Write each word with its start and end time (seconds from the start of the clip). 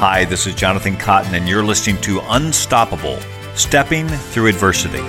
Hi, 0.00 0.24
this 0.26 0.46
is 0.46 0.54
Jonathan 0.54 0.94
Cotten, 0.94 1.32
and 1.32 1.48
you're 1.48 1.64
listening 1.64 2.00
to 2.02 2.20
Unstoppable 2.28 3.18
Stepping 3.56 4.06
Through 4.06 4.46
Adversity. 4.46 5.02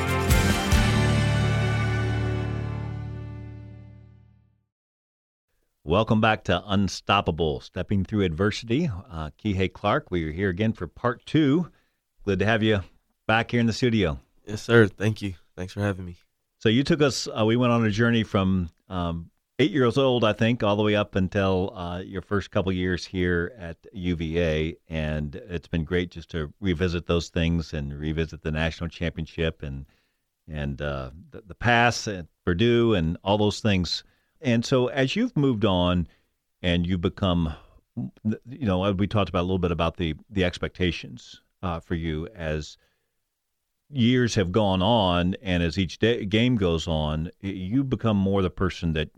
Welcome 5.83 6.21
back 6.21 6.43
to 6.45 6.63
Unstoppable 6.65 7.59
Stepping 7.59 8.03
Through 8.03 8.23
Adversity. 8.23 8.89
Uh, 9.11 9.29
Kihei 9.37 9.71
Clark, 9.71 10.09
we 10.09 10.27
are 10.27 10.31
here 10.31 10.49
again 10.49 10.73
for 10.73 10.87
part 10.87 11.23
two. 11.27 11.69
Glad 12.23 12.39
to 12.39 12.45
have 12.47 12.63
you 12.63 12.81
back 13.27 13.51
here 13.51 13.59
in 13.59 13.67
the 13.67 13.73
studio. 13.73 14.17
Yes, 14.47 14.63
sir. 14.63 14.87
Thank 14.87 15.21
you. 15.21 15.35
Thanks 15.55 15.71
for 15.71 15.81
having 15.81 16.03
me. 16.03 16.15
So 16.57 16.67
you 16.67 16.83
took 16.83 17.03
us. 17.03 17.27
Uh, 17.27 17.45
we 17.45 17.57
went 17.57 17.71
on 17.71 17.85
a 17.85 17.91
journey 17.91 18.23
from 18.23 18.71
um, 18.89 19.29
eight 19.59 19.71
years 19.71 19.97
old, 19.97 20.23
I 20.23 20.33
think, 20.33 20.63
all 20.63 20.77
the 20.77 20.83
way 20.83 20.95
up 20.95 21.15
until 21.15 21.73
uh, 21.75 21.99
your 21.99 22.21
first 22.21 22.49
couple 22.49 22.71
years 22.71 23.05
here 23.05 23.53
at 23.59 23.77
UVA, 23.91 24.77
and 24.87 25.35
it's 25.35 25.67
been 25.67 25.83
great 25.83 26.11
just 26.11 26.31
to 26.31 26.53
revisit 26.61 27.05
those 27.05 27.27
things 27.27 27.73
and 27.73 27.93
revisit 27.93 28.41
the 28.41 28.51
national 28.51 28.89
championship 28.89 29.61
and 29.61 29.85
and 30.47 30.81
uh, 30.81 31.11
the, 31.29 31.43
the 31.45 31.53
pass 31.53 32.07
at 32.07 32.25
Purdue 32.43 32.95
and 32.95 33.17
all 33.23 33.37
those 33.37 33.59
things. 33.59 34.03
And 34.41 34.65
so, 34.65 34.87
as 34.87 35.15
you've 35.15 35.37
moved 35.37 35.65
on 35.65 36.07
and 36.63 36.87
you 36.87 36.97
become, 36.97 37.53
you 38.23 38.65
know, 38.65 38.91
we 38.93 39.05
talked 39.05 39.29
about 39.29 39.41
a 39.41 39.47
little 39.49 39.59
bit 39.59 39.71
about 39.71 39.97
the 39.97 40.15
the 40.29 40.45
expectations 40.45 41.41
uh, 41.61 41.79
for 41.81 41.95
you 41.95 42.27
as 42.33 42.77
years 43.89 44.35
have 44.35 44.51
gone 44.51 44.81
on, 44.81 45.35
and 45.41 45.63
as 45.63 45.77
each 45.77 45.99
day, 45.99 46.25
game 46.25 46.55
goes 46.55 46.87
on, 46.87 47.31
you 47.41 47.83
become 47.83 48.17
more 48.17 48.41
the 48.41 48.49
person 48.49 48.93
that 48.93 49.09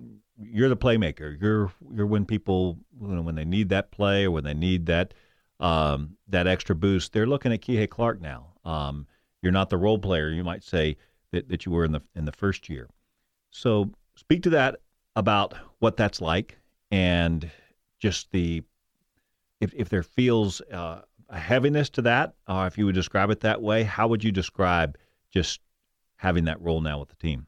you're 0.41 0.69
the 0.69 0.77
playmaker. 0.77 1.39
You're 1.39 1.71
you're 1.93 2.05
when 2.05 2.25
people 2.25 2.79
you 3.01 3.07
know, 3.07 3.21
when 3.21 3.35
they 3.35 3.45
need 3.45 3.69
that 3.69 3.91
play 3.91 4.25
or 4.25 4.31
when 4.31 4.43
they 4.43 4.53
need 4.53 4.85
that 4.87 5.13
um, 5.59 6.17
that 6.27 6.47
extra 6.47 6.75
boost, 6.75 7.13
they're 7.13 7.27
looking 7.27 7.53
at 7.53 7.61
Kihei 7.61 7.89
Clark 7.89 8.21
now. 8.21 8.47
Um, 8.65 9.07
you're 9.41 9.51
not 9.51 9.69
the 9.69 9.77
role 9.77 9.99
player 9.99 10.29
you 10.29 10.43
might 10.43 10.63
say 10.63 10.97
that, 11.31 11.49
that 11.49 11.65
you 11.65 11.71
were 11.71 11.85
in 11.85 11.91
the 11.91 12.01
in 12.15 12.25
the 12.25 12.31
first 12.31 12.69
year. 12.69 12.89
So 13.49 13.91
speak 14.15 14.43
to 14.43 14.49
that 14.51 14.77
about 15.15 15.53
what 15.79 15.97
that's 15.97 16.21
like 16.21 16.57
and 16.89 17.49
just 17.99 18.31
the 18.31 18.63
if 19.59 19.73
if 19.75 19.89
there 19.89 20.03
feels 20.03 20.61
uh, 20.71 21.01
a 21.31 21.39
heaviness 21.39 21.89
to 21.91 22.01
that, 22.03 22.35
or 22.47 22.67
if 22.67 22.77
you 22.77 22.85
would 22.85 22.95
describe 22.95 23.29
it 23.31 23.39
that 23.39 23.61
way, 23.61 23.83
how 23.83 24.07
would 24.09 24.23
you 24.23 24.31
describe 24.31 24.97
just 25.33 25.61
having 26.17 26.43
that 26.45 26.61
role 26.61 26.81
now 26.81 26.99
with 26.99 27.09
the 27.09 27.15
team? 27.15 27.47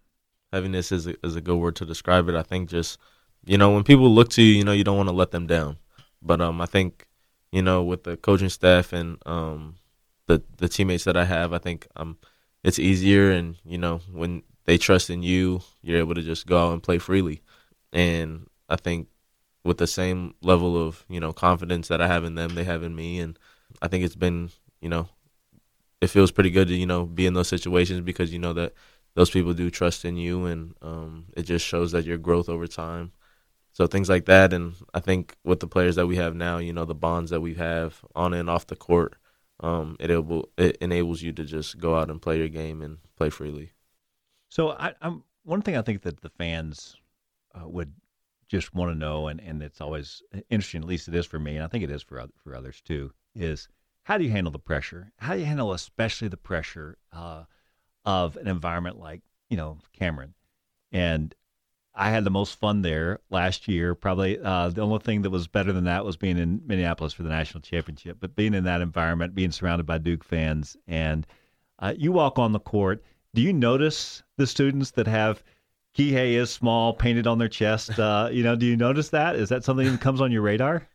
Heaviness 0.53 0.91
is 0.91 1.05
a, 1.05 1.15
is 1.25 1.35
a 1.35 1.41
good 1.41 1.57
word 1.57 1.75
to 1.75 1.85
describe 1.85 2.29
it. 2.29 2.35
I 2.35 2.43
think 2.43 2.69
just 2.69 2.97
you 3.45 3.57
know 3.57 3.71
when 3.71 3.83
people 3.83 4.09
look 4.09 4.29
to 4.29 4.41
you, 4.41 4.55
you 4.55 4.63
know 4.63 4.71
you 4.71 4.85
don't 4.85 4.97
want 4.97 5.09
to 5.09 5.15
let 5.15 5.31
them 5.31 5.47
down. 5.47 5.77
But 6.21 6.39
um, 6.39 6.61
I 6.61 6.65
think 6.65 7.07
you 7.51 7.61
know 7.61 7.83
with 7.83 8.03
the 8.03 8.15
coaching 8.15 8.49
staff 8.49 8.93
and 8.93 9.17
um, 9.25 9.75
the 10.27 10.41
the 10.57 10.69
teammates 10.69 11.03
that 11.03 11.17
I 11.17 11.25
have, 11.25 11.51
I 11.51 11.57
think 11.57 11.87
um, 11.97 12.17
it's 12.63 12.79
easier 12.79 13.31
and 13.31 13.57
you 13.65 13.77
know 13.77 13.99
when 14.11 14.43
they 14.65 14.77
trust 14.77 15.09
in 15.09 15.23
you, 15.23 15.61
you're 15.81 15.99
able 15.99 16.15
to 16.15 16.21
just 16.21 16.47
go 16.47 16.57
out 16.57 16.73
and 16.73 16.81
play 16.81 16.99
freely. 16.99 17.41
And 17.91 18.47
I 18.69 18.77
think 18.77 19.09
with 19.65 19.77
the 19.77 19.87
same 19.87 20.35
level 20.41 20.81
of 20.81 21.05
you 21.09 21.19
know 21.19 21.33
confidence 21.33 21.89
that 21.89 22.01
I 22.01 22.07
have 22.07 22.23
in 22.23 22.35
them, 22.35 22.55
they 22.55 22.63
have 22.63 22.83
in 22.83 22.95
me, 22.95 23.19
and 23.19 23.37
I 23.81 23.87
think 23.87 24.03
it's 24.03 24.15
been, 24.15 24.49
you 24.81 24.89
know, 24.89 25.09
it 26.01 26.07
feels 26.07 26.31
pretty 26.31 26.51
good 26.51 26.67
to, 26.67 26.75
you 26.75 26.85
know, 26.85 27.05
be 27.05 27.25
in 27.25 27.33
those 27.33 27.47
situations 27.47 28.01
because 28.01 28.33
you 28.33 28.39
know 28.39 28.53
that 28.53 28.73
those 29.15 29.29
people 29.29 29.53
do 29.53 29.69
trust 29.69 30.05
in 30.05 30.17
you 30.17 30.45
and 30.45 30.75
um, 30.81 31.25
it 31.35 31.43
just 31.43 31.65
shows 31.65 31.91
that 31.91 32.05
your 32.05 32.17
growth 32.17 32.49
over 32.49 32.67
time. 32.67 33.11
So 33.71 33.87
things 33.87 34.09
like 34.09 34.25
that. 34.25 34.53
And 34.53 34.73
I 34.93 34.99
think 34.99 35.35
with 35.43 35.59
the 35.59 35.67
players 35.67 35.95
that 35.95 36.07
we 36.07 36.17
have 36.17 36.35
now, 36.35 36.57
you 36.57 36.73
know, 36.73 36.85
the 36.85 36.95
bonds 36.95 37.31
that 37.31 37.41
we 37.41 37.55
have 37.55 38.03
on 38.15 38.33
and 38.33 38.49
off 38.49 38.67
the 38.67 38.75
court, 38.75 39.15
um, 39.59 39.95
it, 39.99 40.11
able, 40.11 40.49
it 40.57 40.77
enables 40.77 41.21
you 41.21 41.31
to 41.33 41.43
just 41.43 41.79
go 41.79 41.95
out 41.95 42.09
and 42.09 42.21
play 42.21 42.37
your 42.37 42.49
game 42.49 42.81
and 42.81 42.97
play 43.15 43.29
freely. 43.29 43.71
So 44.49 44.71
I, 44.71 44.93
am 45.01 45.23
one 45.43 45.61
thing 45.61 45.77
I 45.77 45.81
think 45.81 46.01
that 46.03 46.21
the 46.21 46.29
fans 46.29 46.95
uh, 47.55 47.67
would 47.67 47.93
just 48.47 48.73
want 48.75 48.91
to 48.91 48.97
know, 48.97 49.27
and, 49.27 49.39
and 49.41 49.63
it's 49.63 49.81
always 49.81 50.21
interesting, 50.49 50.81
at 50.81 50.87
least 50.87 51.07
it 51.07 51.15
is 51.15 51.25
for 51.25 51.39
me, 51.39 51.55
and 51.55 51.63
I 51.63 51.67
think 51.67 51.83
it 51.83 51.89
is 51.89 52.03
for 52.03 52.23
for 52.43 52.55
others 52.55 52.81
too, 52.81 53.11
is 53.35 53.67
how 54.03 54.17
do 54.17 54.23
you 54.23 54.31
handle 54.31 54.51
the 54.51 54.59
pressure? 54.59 55.11
How 55.17 55.33
do 55.33 55.39
you 55.39 55.45
handle 55.45 55.71
especially 55.71 56.27
the 56.27 56.37
pressure 56.37 56.97
uh, 57.11 57.43
of 58.05 58.35
an 58.37 58.47
environment 58.47 58.99
like 58.99 59.21
you 59.49 59.57
know 59.57 59.77
Cameron? 59.93 60.33
And 60.91 61.33
I 61.95 62.09
had 62.09 62.23
the 62.23 62.31
most 62.31 62.59
fun 62.59 62.81
there 62.81 63.19
last 63.29 63.67
year. 63.67 63.95
Probably 63.95 64.39
uh, 64.39 64.69
the 64.69 64.81
only 64.81 64.99
thing 64.99 65.21
that 65.21 65.29
was 65.29 65.47
better 65.47 65.71
than 65.71 65.85
that 65.85 66.05
was 66.05 66.17
being 66.17 66.37
in 66.37 66.61
Minneapolis 66.65 67.13
for 67.13 67.23
the 67.23 67.29
national 67.29 67.61
championship. 67.61 68.17
But 68.19 68.35
being 68.35 68.53
in 68.53 68.63
that 68.63 68.81
environment, 68.81 69.35
being 69.35 69.51
surrounded 69.51 69.85
by 69.85 69.99
Duke 69.99 70.23
fans, 70.23 70.75
and 70.87 71.25
uh, 71.79 71.93
you 71.97 72.11
walk 72.11 72.39
on 72.39 72.51
the 72.51 72.59
court. 72.59 73.03
Do 73.35 73.41
you 73.41 73.53
notice 73.53 74.21
the 74.37 74.45
students 74.45 74.91
that 74.91 75.07
have 75.07 75.43
Kihei 75.97 76.33
is 76.33 76.49
small 76.51 76.93
painted 76.93 77.27
on 77.27 77.37
their 77.37 77.47
chest? 77.47 77.97
Uh, 77.99 78.29
you 78.31 78.43
know, 78.43 78.55
do 78.55 78.65
you 78.65 78.75
notice 78.77 79.09
that? 79.09 79.35
Is 79.35 79.49
that 79.49 79.63
something 79.63 79.89
that 79.89 80.01
comes 80.01 80.21
on 80.21 80.31
your 80.31 80.41
radar? 80.41 80.87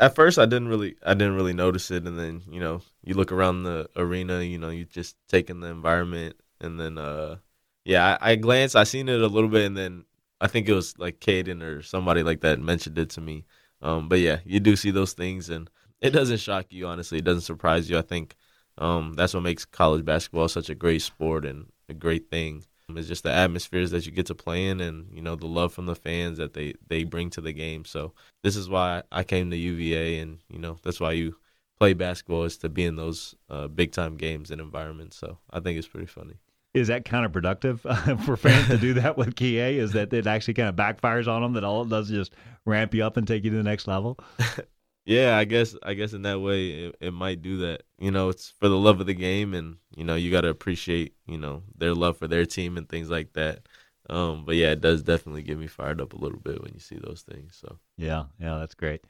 At 0.00 0.14
first 0.16 0.38
I 0.38 0.46
didn't 0.46 0.68
really 0.68 0.96
I 1.04 1.14
didn't 1.14 1.36
really 1.36 1.52
notice 1.52 1.90
it 1.90 2.06
and 2.06 2.18
then 2.18 2.42
you 2.50 2.58
know 2.58 2.80
you 3.04 3.14
look 3.14 3.30
around 3.30 3.62
the 3.64 3.88
arena 3.96 4.40
you 4.42 4.58
know 4.58 4.70
you 4.70 4.84
just 4.86 5.16
take 5.28 5.50
in 5.50 5.60
the 5.60 5.68
environment 5.68 6.36
and 6.60 6.80
then 6.80 6.98
uh 6.98 7.36
yeah 7.84 8.16
I, 8.20 8.32
I 8.32 8.36
glanced 8.36 8.76
I 8.76 8.84
seen 8.84 9.08
it 9.10 9.20
a 9.20 9.26
little 9.28 9.50
bit 9.50 9.66
and 9.66 9.76
then 9.76 10.06
I 10.40 10.48
think 10.48 10.68
it 10.68 10.74
was 10.74 10.98
like 10.98 11.20
Kadin 11.20 11.62
or 11.62 11.82
somebody 11.82 12.22
like 12.22 12.40
that 12.40 12.58
mentioned 12.60 12.98
it 12.98 13.10
to 13.10 13.20
me. 13.20 13.44
Um 13.82 14.08
but 14.08 14.20
yeah 14.20 14.40
you 14.46 14.58
do 14.58 14.74
see 14.74 14.90
those 14.90 15.12
things 15.12 15.50
and 15.50 15.70
it 16.00 16.10
doesn't 16.10 16.38
shock 16.38 16.66
you 16.70 16.86
honestly. 16.86 17.18
It 17.18 17.24
doesn't 17.24 17.42
surprise 17.42 17.90
you. 17.90 17.98
I 17.98 18.02
think 18.02 18.36
um 18.78 19.12
that's 19.14 19.34
what 19.34 19.42
makes 19.42 19.66
college 19.66 20.04
basketball 20.04 20.48
such 20.48 20.70
a 20.70 20.74
great 20.74 21.02
sport 21.02 21.44
and 21.44 21.66
a 21.90 21.94
great 21.94 22.30
thing 22.30 22.64
it's 22.98 23.08
just 23.08 23.24
the 23.24 23.32
atmospheres 23.32 23.90
that 23.90 24.06
you 24.06 24.12
get 24.12 24.26
to 24.26 24.34
play 24.34 24.66
in, 24.66 24.80
and 24.80 25.08
you 25.12 25.22
know 25.22 25.36
the 25.36 25.46
love 25.46 25.72
from 25.72 25.86
the 25.86 25.94
fans 25.94 26.38
that 26.38 26.54
they 26.54 26.74
they 26.88 27.04
bring 27.04 27.30
to 27.30 27.40
the 27.40 27.52
game. 27.52 27.84
So 27.84 28.12
this 28.42 28.56
is 28.56 28.68
why 28.68 29.02
I 29.10 29.24
came 29.24 29.50
to 29.50 29.56
UVA, 29.56 30.18
and 30.18 30.38
you 30.48 30.58
know 30.58 30.78
that's 30.82 31.00
why 31.00 31.12
you 31.12 31.36
play 31.78 31.94
basketball 31.94 32.44
is 32.44 32.58
to 32.58 32.68
be 32.68 32.84
in 32.84 32.96
those 32.96 33.34
uh, 33.48 33.66
big 33.66 33.92
time 33.92 34.16
games 34.16 34.50
and 34.50 34.60
environments. 34.60 35.16
So 35.16 35.38
I 35.50 35.60
think 35.60 35.78
it's 35.78 35.88
pretty 35.88 36.06
funny. 36.06 36.34
Is 36.72 36.88
that 36.88 37.04
counterproductive 37.04 37.80
for 38.24 38.36
fans 38.36 38.68
to 38.68 38.78
do 38.78 38.94
that 38.94 39.16
with 39.16 39.34
Kihei? 39.34 39.76
Is 39.76 39.92
that 39.92 40.12
it 40.12 40.26
actually 40.26 40.54
kind 40.54 40.68
of 40.68 40.76
backfires 40.76 41.26
on 41.26 41.42
them? 41.42 41.54
That 41.54 41.64
all 41.64 41.82
it 41.82 41.88
does 41.88 42.10
is 42.10 42.16
just 42.28 42.32
ramp 42.64 42.94
you 42.94 43.04
up 43.04 43.16
and 43.16 43.26
take 43.26 43.44
you 43.44 43.50
to 43.50 43.56
the 43.56 43.62
next 43.62 43.88
level? 43.88 44.18
Yeah, 45.04 45.36
I 45.36 45.44
guess 45.44 45.74
I 45.82 45.94
guess 45.94 46.12
in 46.12 46.22
that 46.22 46.40
way 46.40 46.70
it, 46.70 46.96
it 47.00 47.12
might 47.12 47.42
do 47.42 47.58
that. 47.58 47.82
You 47.98 48.10
know, 48.10 48.28
it's 48.28 48.50
for 48.50 48.68
the 48.68 48.76
love 48.78 49.00
of 49.00 49.06
the 49.06 49.14
game, 49.14 49.54
and 49.54 49.76
you 49.96 50.04
know 50.04 50.14
you 50.14 50.30
got 50.30 50.42
to 50.42 50.48
appreciate 50.48 51.14
you 51.26 51.38
know 51.38 51.62
their 51.76 51.94
love 51.94 52.16
for 52.18 52.28
their 52.28 52.46
team 52.46 52.76
and 52.76 52.88
things 52.88 53.10
like 53.10 53.32
that. 53.32 53.66
Um, 54.08 54.44
but 54.44 54.56
yeah, 54.56 54.72
it 54.72 54.80
does 54.80 55.02
definitely 55.02 55.42
get 55.42 55.58
me 55.58 55.66
fired 55.66 56.00
up 56.00 56.12
a 56.12 56.18
little 56.18 56.38
bit 56.38 56.62
when 56.62 56.72
you 56.74 56.80
see 56.80 56.98
those 57.02 57.22
things. 57.22 57.56
So 57.60 57.78
yeah, 57.96 58.24
yeah, 58.38 58.58
that's 58.58 58.74
great. 58.74 59.02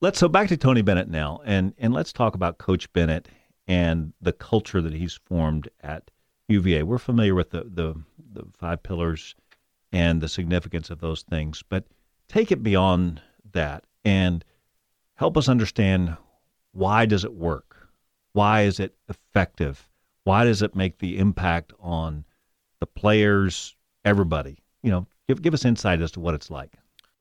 Let's 0.00 0.18
so 0.18 0.28
back 0.28 0.48
to 0.48 0.56
Tony 0.56 0.82
Bennett 0.82 1.08
now, 1.08 1.40
and 1.44 1.74
and 1.78 1.92
let's 1.92 2.12
talk 2.12 2.34
about 2.34 2.58
Coach 2.58 2.92
Bennett 2.92 3.28
and 3.66 4.12
the 4.20 4.32
culture 4.32 4.80
that 4.80 4.92
he's 4.92 5.14
formed 5.14 5.68
at 5.82 6.10
UVA. 6.48 6.82
We're 6.82 6.98
familiar 6.98 7.34
with 7.34 7.50
the 7.50 7.64
the, 7.64 7.94
the 8.32 8.44
five 8.56 8.82
pillars 8.82 9.34
and 9.92 10.20
the 10.20 10.28
significance 10.28 10.90
of 10.90 11.00
those 11.00 11.22
things, 11.22 11.62
but 11.68 11.84
take 12.28 12.52
it 12.52 12.62
beyond 12.62 13.22
that 13.52 13.84
and 14.04 14.44
help 15.14 15.36
us 15.36 15.48
understand 15.48 16.16
why 16.72 17.06
does 17.06 17.24
it 17.24 17.34
work? 17.34 17.88
Why 18.32 18.62
is 18.62 18.80
it 18.80 18.94
effective? 19.08 19.88
Why 20.24 20.44
does 20.44 20.62
it 20.62 20.74
make 20.74 20.98
the 20.98 21.18
impact 21.18 21.72
on 21.78 22.24
the 22.80 22.86
players, 22.86 23.76
everybody? 24.04 24.58
You 24.82 24.90
know, 24.90 25.06
give 25.28 25.42
give 25.42 25.54
us 25.54 25.64
insight 25.64 26.00
as 26.00 26.10
to 26.12 26.20
what 26.20 26.34
it's 26.34 26.50
like. 26.50 26.72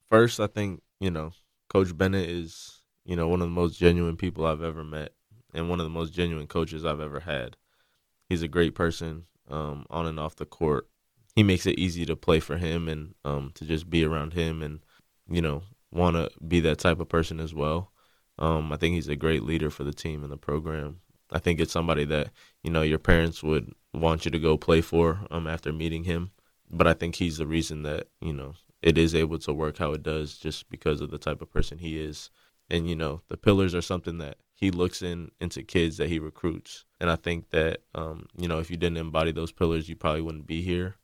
First, 0.09 0.39
I 0.39 0.47
think, 0.47 0.81
you 0.99 1.11
know, 1.11 1.31
Coach 1.69 1.95
Bennett 1.97 2.29
is, 2.29 2.81
you 3.05 3.15
know, 3.15 3.27
one 3.27 3.41
of 3.41 3.47
the 3.47 3.53
most 3.53 3.79
genuine 3.79 4.17
people 4.17 4.45
I've 4.45 4.63
ever 4.63 4.83
met 4.83 5.13
and 5.53 5.69
one 5.69 5.79
of 5.79 5.85
the 5.85 5.89
most 5.89 6.13
genuine 6.13 6.47
coaches 6.47 6.85
I've 6.85 6.99
ever 6.99 7.21
had. 7.21 7.57
He's 8.29 8.41
a 8.41 8.47
great 8.47 8.73
person 8.73 9.25
um, 9.49 9.85
on 9.89 10.07
and 10.07 10.19
off 10.19 10.35
the 10.35 10.45
court. 10.45 10.87
He 11.35 11.43
makes 11.43 11.65
it 11.65 11.79
easy 11.79 12.05
to 12.05 12.15
play 12.15 12.39
for 12.39 12.57
him 12.57 12.87
and 12.87 13.15
um, 13.25 13.51
to 13.55 13.65
just 13.65 13.89
be 13.89 14.03
around 14.05 14.33
him 14.33 14.61
and, 14.61 14.79
you 15.27 15.41
know, 15.41 15.63
want 15.93 16.15
to 16.15 16.29
be 16.45 16.59
that 16.61 16.79
type 16.79 16.99
of 16.99 17.07
person 17.07 17.39
as 17.39 17.53
well. 17.53 17.91
Um, 18.39 18.73
I 18.73 18.77
think 18.77 18.95
he's 18.95 19.07
a 19.07 19.15
great 19.15 19.43
leader 19.43 19.69
for 19.69 19.83
the 19.83 19.93
team 19.93 20.23
and 20.23 20.31
the 20.31 20.37
program. 20.37 20.99
I 21.31 21.39
think 21.39 21.59
it's 21.59 21.71
somebody 21.71 22.05
that 22.05 22.29
you 22.63 22.71
know 22.71 22.81
your 22.81 22.99
parents 22.99 23.43
would 23.43 23.73
want 23.93 24.25
you 24.25 24.31
to 24.31 24.39
go 24.39 24.57
play 24.57 24.81
for 24.81 25.25
um, 25.31 25.47
after 25.47 25.71
meeting 25.71 26.03
him. 26.03 26.31
But 26.69 26.87
I 26.87 26.93
think 26.93 27.15
he's 27.15 27.37
the 27.37 27.47
reason 27.47 27.83
that 27.83 28.07
you 28.21 28.33
know 28.33 28.53
it 28.81 28.97
is 28.97 29.15
able 29.15 29.39
to 29.39 29.53
work 29.53 29.77
how 29.77 29.91
it 29.93 30.03
does, 30.03 30.37
just 30.37 30.69
because 30.69 30.99
of 31.01 31.11
the 31.11 31.17
type 31.17 31.41
of 31.41 31.51
person 31.51 31.77
he 31.77 31.99
is. 31.99 32.29
And 32.69 32.89
you 32.89 32.95
know 32.95 33.21
the 33.29 33.37
pillars 33.37 33.75
are 33.75 33.81
something 33.81 34.17
that 34.17 34.37
he 34.53 34.71
looks 34.71 35.01
in 35.01 35.31
into 35.39 35.63
kids 35.63 35.97
that 35.97 36.09
he 36.09 36.19
recruits. 36.19 36.85
And 36.99 37.09
I 37.09 37.15
think 37.15 37.49
that 37.51 37.81
um, 37.93 38.27
you 38.37 38.47
know 38.47 38.59
if 38.59 38.71
you 38.71 38.77
didn't 38.77 38.97
embody 38.97 39.31
those 39.31 39.51
pillars, 39.51 39.89
you 39.89 39.95
probably 39.95 40.21
wouldn't 40.21 40.47
be 40.47 40.61
here. 40.61 40.95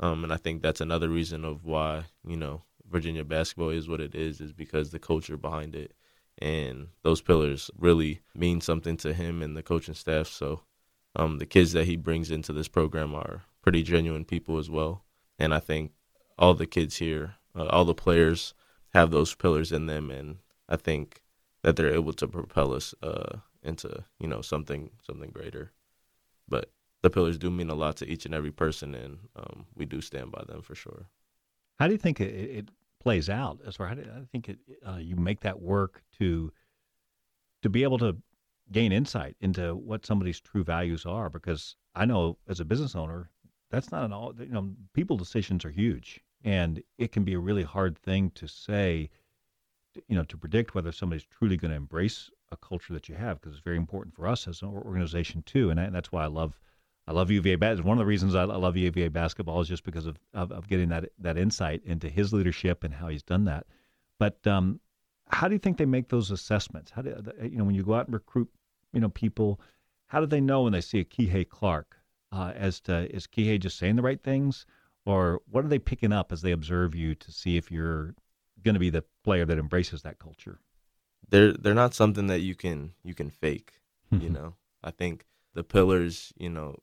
Um, 0.00 0.22
and 0.22 0.32
I 0.32 0.36
think 0.36 0.62
that's 0.62 0.80
another 0.80 1.08
reason 1.08 1.44
of 1.44 1.64
why 1.64 2.04
you 2.26 2.36
know 2.36 2.62
Virginia 2.90 3.24
basketball 3.24 3.70
is 3.70 3.88
what 3.88 4.00
it 4.00 4.14
is, 4.14 4.40
is 4.40 4.52
because 4.52 4.90
the 4.90 4.98
culture 4.98 5.36
behind 5.36 5.74
it 5.74 5.92
and 6.40 6.88
those 7.02 7.20
pillars 7.20 7.70
really 7.76 8.20
mean 8.34 8.60
something 8.60 8.96
to 8.98 9.12
him 9.12 9.42
and 9.42 9.56
the 9.56 9.62
coaching 9.62 9.94
staff. 9.94 10.28
So 10.28 10.62
um, 11.16 11.38
the 11.38 11.46
kids 11.46 11.72
that 11.72 11.86
he 11.86 11.96
brings 11.96 12.30
into 12.30 12.52
this 12.52 12.68
program 12.68 13.14
are 13.14 13.42
pretty 13.62 13.82
genuine 13.82 14.24
people 14.24 14.58
as 14.58 14.70
well, 14.70 15.04
and 15.38 15.52
I 15.52 15.58
think 15.58 15.92
all 16.38 16.54
the 16.54 16.66
kids 16.66 16.96
here, 16.96 17.34
uh, 17.56 17.66
all 17.66 17.84
the 17.84 17.94
players 17.94 18.54
have 18.94 19.10
those 19.10 19.34
pillars 19.34 19.72
in 19.72 19.86
them, 19.86 20.10
and 20.10 20.38
I 20.68 20.76
think 20.76 21.22
that 21.62 21.76
they're 21.76 21.94
able 21.94 22.12
to 22.14 22.28
propel 22.28 22.72
us 22.72 22.94
uh, 23.02 23.38
into 23.62 24.04
you 24.20 24.28
know 24.28 24.40
something 24.40 24.90
something 25.02 25.30
greater. 25.30 25.72
But 26.48 26.70
the 27.02 27.10
pillars 27.10 27.38
do 27.38 27.50
mean 27.50 27.70
a 27.70 27.74
lot 27.74 27.96
to 27.96 28.08
each 28.08 28.24
and 28.24 28.34
every 28.34 28.52
person, 28.52 28.94
and 28.94 29.18
um, 29.36 29.66
we 29.74 29.86
do 29.86 30.00
stand 30.00 30.30
by 30.30 30.44
them 30.46 30.62
for 30.62 30.74
sure. 30.74 31.06
How 31.78 31.86
do 31.86 31.92
you 31.92 31.98
think 31.98 32.20
it, 32.20 32.34
it 32.34 32.68
plays 33.00 33.28
out? 33.28 33.58
As 33.66 33.76
far 33.76 33.94
do 33.94 34.02
I 34.02 34.24
think 34.32 34.48
it, 34.48 34.58
uh, 34.86 34.96
you 34.96 35.16
make 35.16 35.40
that 35.40 35.60
work 35.60 36.02
to 36.18 36.52
to 37.62 37.68
be 37.68 37.82
able 37.82 37.98
to 37.98 38.16
gain 38.70 38.92
insight 38.92 39.36
into 39.40 39.74
what 39.74 40.06
somebody's 40.06 40.40
true 40.40 40.64
values 40.64 41.06
are? 41.06 41.30
Because 41.30 41.76
I 41.94 42.04
know 42.04 42.38
as 42.48 42.60
a 42.60 42.64
business 42.64 42.94
owner, 42.94 43.30
that's 43.70 43.90
not 43.90 44.04
an 44.04 44.12
all. 44.12 44.34
You 44.38 44.46
know, 44.46 44.70
people 44.92 45.16
decisions 45.16 45.64
are 45.64 45.70
huge, 45.70 46.20
and 46.44 46.82
it 46.98 47.12
can 47.12 47.24
be 47.24 47.34
a 47.34 47.38
really 47.38 47.64
hard 47.64 47.98
thing 47.98 48.30
to 48.36 48.46
say. 48.46 49.10
You 50.06 50.14
know, 50.14 50.24
to 50.24 50.36
predict 50.36 50.74
whether 50.74 50.92
somebody's 50.92 51.24
truly 51.24 51.56
going 51.56 51.72
to 51.72 51.76
embrace 51.76 52.30
a 52.52 52.56
culture 52.56 52.92
that 52.92 53.08
you 53.08 53.16
have, 53.16 53.40
because 53.40 53.56
it's 53.56 53.64
very 53.64 53.76
important 53.76 54.14
for 54.14 54.28
us 54.28 54.46
as 54.46 54.62
an 54.62 54.68
organization 54.68 55.42
too, 55.42 55.70
and, 55.70 55.80
I, 55.80 55.84
and 55.84 55.94
that's 55.94 56.12
why 56.12 56.22
I 56.22 56.28
love 56.28 56.60
I 57.08 57.12
love 57.12 57.30
UVA. 57.30 57.56
One 57.56 57.96
of 57.96 57.98
the 57.98 58.04
reasons 58.04 58.34
I, 58.34 58.44
love 58.44 58.76
UVA 58.76 59.08
basketball 59.08 59.62
is 59.62 59.68
just 59.68 59.82
because 59.82 60.04
of, 60.04 60.18
of, 60.34 60.52
of, 60.52 60.68
getting 60.68 60.90
that 60.90 61.08
that 61.18 61.38
insight 61.38 61.80
into 61.86 62.06
his 62.06 62.34
leadership 62.34 62.84
and 62.84 62.92
how 62.92 63.08
he's 63.08 63.22
done 63.22 63.46
that. 63.46 63.66
But 64.18 64.46
um, 64.46 64.80
how 65.30 65.48
do 65.48 65.54
you 65.54 65.58
think 65.58 65.78
they 65.78 65.86
make 65.86 66.10
those 66.10 66.30
assessments? 66.30 66.90
How 66.90 67.00
do 67.00 67.16
you 67.42 67.56
know 67.56 67.64
when 67.64 67.74
you 67.74 67.82
go 67.82 67.94
out 67.94 68.08
and 68.08 68.14
recruit, 68.14 68.50
you 68.92 69.00
know, 69.00 69.08
people? 69.08 69.58
How 70.08 70.20
do 70.20 70.26
they 70.26 70.42
know 70.42 70.62
when 70.62 70.74
they 70.74 70.82
see 70.82 71.00
a 71.00 71.04
Kihei 71.04 71.48
Clark 71.48 71.96
uh, 72.30 72.52
as 72.54 72.78
to 72.82 73.10
is 73.14 73.26
Kihei 73.26 73.58
just 73.58 73.78
saying 73.78 73.96
the 73.96 74.02
right 74.02 74.22
things, 74.22 74.66
or 75.06 75.40
what 75.50 75.64
are 75.64 75.68
they 75.68 75.78
picking 75.78 76.12
up 76.12 76.30
as 76.30 76.42
they 76.42 76.52
observe 76.52 76.94
you 76.94 77.14
to 77.14 77.32
see 77.32 77.56
if 77.56 77.72
you're 77.72 78.14
going 78.62 78.74
to 78.74 78.80
be 78.80 78.90
the 78.90 79.04
player 79.24 79.46
that 79.46 79.58
embraces 79.58 80.02
that 80.02 80.18
culture? 80.18 80.60
They're 81.30 81.54
they're 81.54 81.72
not 81.72 81.94
something 81.94 82.26
that 82.26 82.40
you 82.40 82.54
can 82.54 82.92
you 83.02 83.14
can 83.14 83.30
fake. 83.30 83.80
you 84.10 84.28
know, 84.28 84.56
I 84.84 84.90
think 84.90 85.24
the 85.54 85.64
pillars, 85.64 86.34
you 86.36 86.50
know, 86.50 86.76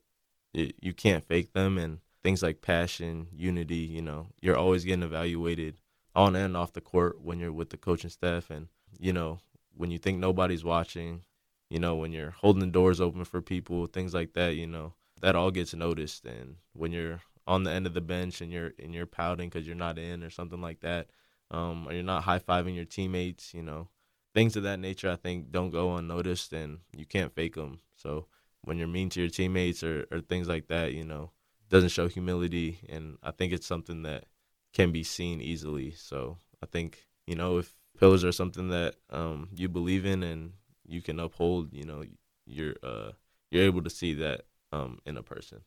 it, 0.56 0.74
you 0.80 0.92
can't 0.94 1.26
fake 1.26 1.52
them 1.52 1.76
and 1.76 1.98
things 2.22 2.42
like 2.42 2.62
passion, 2.62 3.28
unity, 3.32 3.76
you 3.76 4.02
know, 4.02 4.28
you're 4.40 4.56
always 4.56 4.84
getting 4.84 5.02
evaluated 5.02 5.76
on 6.14 6.34
and 6.34 6.56
off 6.56 6.72
the 6.72 6.80
court 6.80 7.20
when 7.22 7.38
you're 7.38 7.52
with 7.52 7.70
the 7.70 7.76
coaching 7.76 8.10
staff 8.10 8.50
and 8.50 8.68
you 8.98 9.12
know, 9.12 9.38
when 9.76 9.90
you 9.90 9.98
think 9.98 10.18
nobody's 10.18 10.64
watching, 10.64 11.20
you 11.68 11.78
know, 11.78 11.94
when 11.94 12.12
you're 12.12 12.30
holding 12.30 12.60
the 12.60 12.66
doors 12.66 13.00
open 13.00 13.24
for 13.24 13.42
people, 13.42 13.86
things 13.86 14.14
like 14.14 14.32
that, 14.32 14.54
you 14.54 14.66
know, 14.66 14.94
that 15.20 15.36
all 15.36 15.50
gets 15.50 15.74
noticed 15.74 16.24
and 16.24 16.56
when 16.72 16.90
you're 16.90 17.20
on 17.46 17.62
the 17.62 17.70
end 17.70 17.86
of 17.86 17.94
the 17.94 18.00
bench 18.00 18.40
and 18.40 18.50
you're 18.50 18.72
and 18.82 18.94
you're 18.94 19.06
pouting 19.06 19.50
cuz 19.50 19.66
you're 19.66 19.76
not 19.76 19.98
in 19.98 20.24
or 20.24 20.30
something 20.30 20.62
like 20.62 20.80
that, 20.80 21.08
um 21.50 21.86
or 21.86 21.92
you're 21.92 22.02
not 22.02 22.24
high-fiving 22.24 22.74
your 22.74 22.86
teammates, 22.86 23.52
you 23.52 23.62
know, 23.62 23.88
things 24.34 24.56
of 24.56 24.62
that 24.62 24.80
nature 24.80 25.10
I 25.10 25.16
think 25.16 25.52
don't 25.52 25.70
go 25.70 25.96
unnoticed 25.96 26.52
and 26.54 26.78
you 26.96 27.04
can't 27.04 27.34
fake 27.34 27.56
them. 27.56 27.80
So 27.94 28.26
when 28.66 28.78
you're 28.78 28.88
mean 28.88 29.08
to 29.10 29.20
your 29.20 29.30
teammates 29.30 29.84
or, 29.84 30.06
or 30.10 30.20
things 30.20 30.48
like 30.48 30.66
that, 30.66 30.92
you 30.92 31.04
know, 31.04 31.30
doesn't 31.70 31.90
show 31.90 32.08
humility. 32.08 32.80
And 32.88 33.16
I 33.22 33.30
think 33.30 33.52
it's 33.52 33.66
something 33.66 34.02
that 34.02 34.24
can 34.72 34.90
be 34.90 35.04
seen 35.04 35.40
easily. 35.40 35.92
So 35.92 36.38
I 36.62 36.66
think, 36.66 37.06
you 37.28 37.36
know, 37.36 37.58
if 37.58 37.72
pillars 37.96 38.24
are 38.24 38.32
something 38.32 38.68
that 38.70 38.96
um, 39.08 39.50
you 39.54 39.68
believe 39.68 40.04
in 40.04 40.24
and 40.24 40.52
you 40.84 41.00
can 41.00 41.20
uphold, 41.20 41.72
you 41.72 41.84
know, 41.84 42.02
you're 42.44 42.74
uh, 42.82 43.12
you're 43.52 43.64
able 43.64 43.82
to 43.82 43.90
see 43.90 44.14
that 44.14 44.42
um, 44.72 44.98
in 45.06 45.16
a 45.16 45.22
person. 45.22 45.60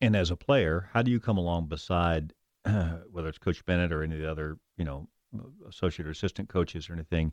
And 0.00 0.16
as 0.16 0.32
a 0.32 0.36
player, 0.36 0.90
how 0.92 1.02
do 1.02 1.12
you 1.12 1.20
come 1.20 1.38
along 1.38 1.68
beside 1.68 2.32
whether 2.64 3.28
it's 3.28 3.38
Coach 3.38 3.64
Bennett 3.64 3.92
or 3.92 4.02
any 4.02 4.16
of 4.16 4.20
the 4.20 4.30
other, 4.30 4.58
you 4.76 4.84
know, 4.84 5.08
associate 5.68 6.06
or 6.06 6.10
assistant 6.10 6.48
coaches 6.48 6.90
or 6.90 6.94
anything, 6.94 7.32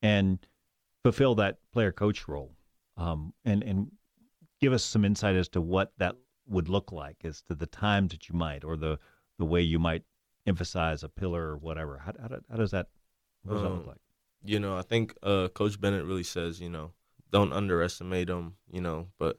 and 0.00 0.38
fulfill 1.02 1.34
that 1.34 1.58
player 1.70 1.92
coach 1.92 2.26
role? 2.26 2.56
Um, 3.00 3.32
and 3.44 3.62
and 3.62 3.90
give 4.60 4.72
us 4.72 4.84
some 4.84 5.04
insight 5.04 5.34
as 5.34 5.48
to 5.48 5.60
what 5.60 5.92
that 5.98 6.16
would 6.46 6.68
look 6.68 6.92
like, 6.92 7.16
as 7.24 7.42
to 7.42 7.54
the 7.54 7.66
times 7.66 8.12
that 8.12 8.28
you 8.28 8.34
might, 8.34 8.64
or 8.64 8.76
the 8.76 8.98
the 9.38 9.44
way 9.44 9.62
you 9.62 9.78
might 9.78 10.02
emphasize 10.46 11.02
a 11.02 11.08
pillar 11.08 11.48
or 11.48 11.56
whatever. 11.56 11.98
How, 11.98 12.12
how, 12.20 12.28
how 12.50 12.56
does 12.56 12.70
that 12.72 12.88
what 13.42 13.54
does 13.54 13.62
um, 13.62 13.68
that 13.68 13.74
look 13.74 13.82
um, 13.82 13.88
like? 13.88 14.00
You 14.44 14.60
know, 14.60 14.76
I 14.76 14.82
think 14.82 15.14
uh, 15.22 15.48
Coach 15.48 15.80
Bennett 15.80 16.04
really 16.04 16.22
says, 16.22 16.60
you 16.60 16.68
know, 16.70 16.92
don't 17.30 17.52
underestimate 17.52 18.28
them, 18.28 18.56
you 18.70 18.80
know, 18.80 19.08
but 19.18 19.38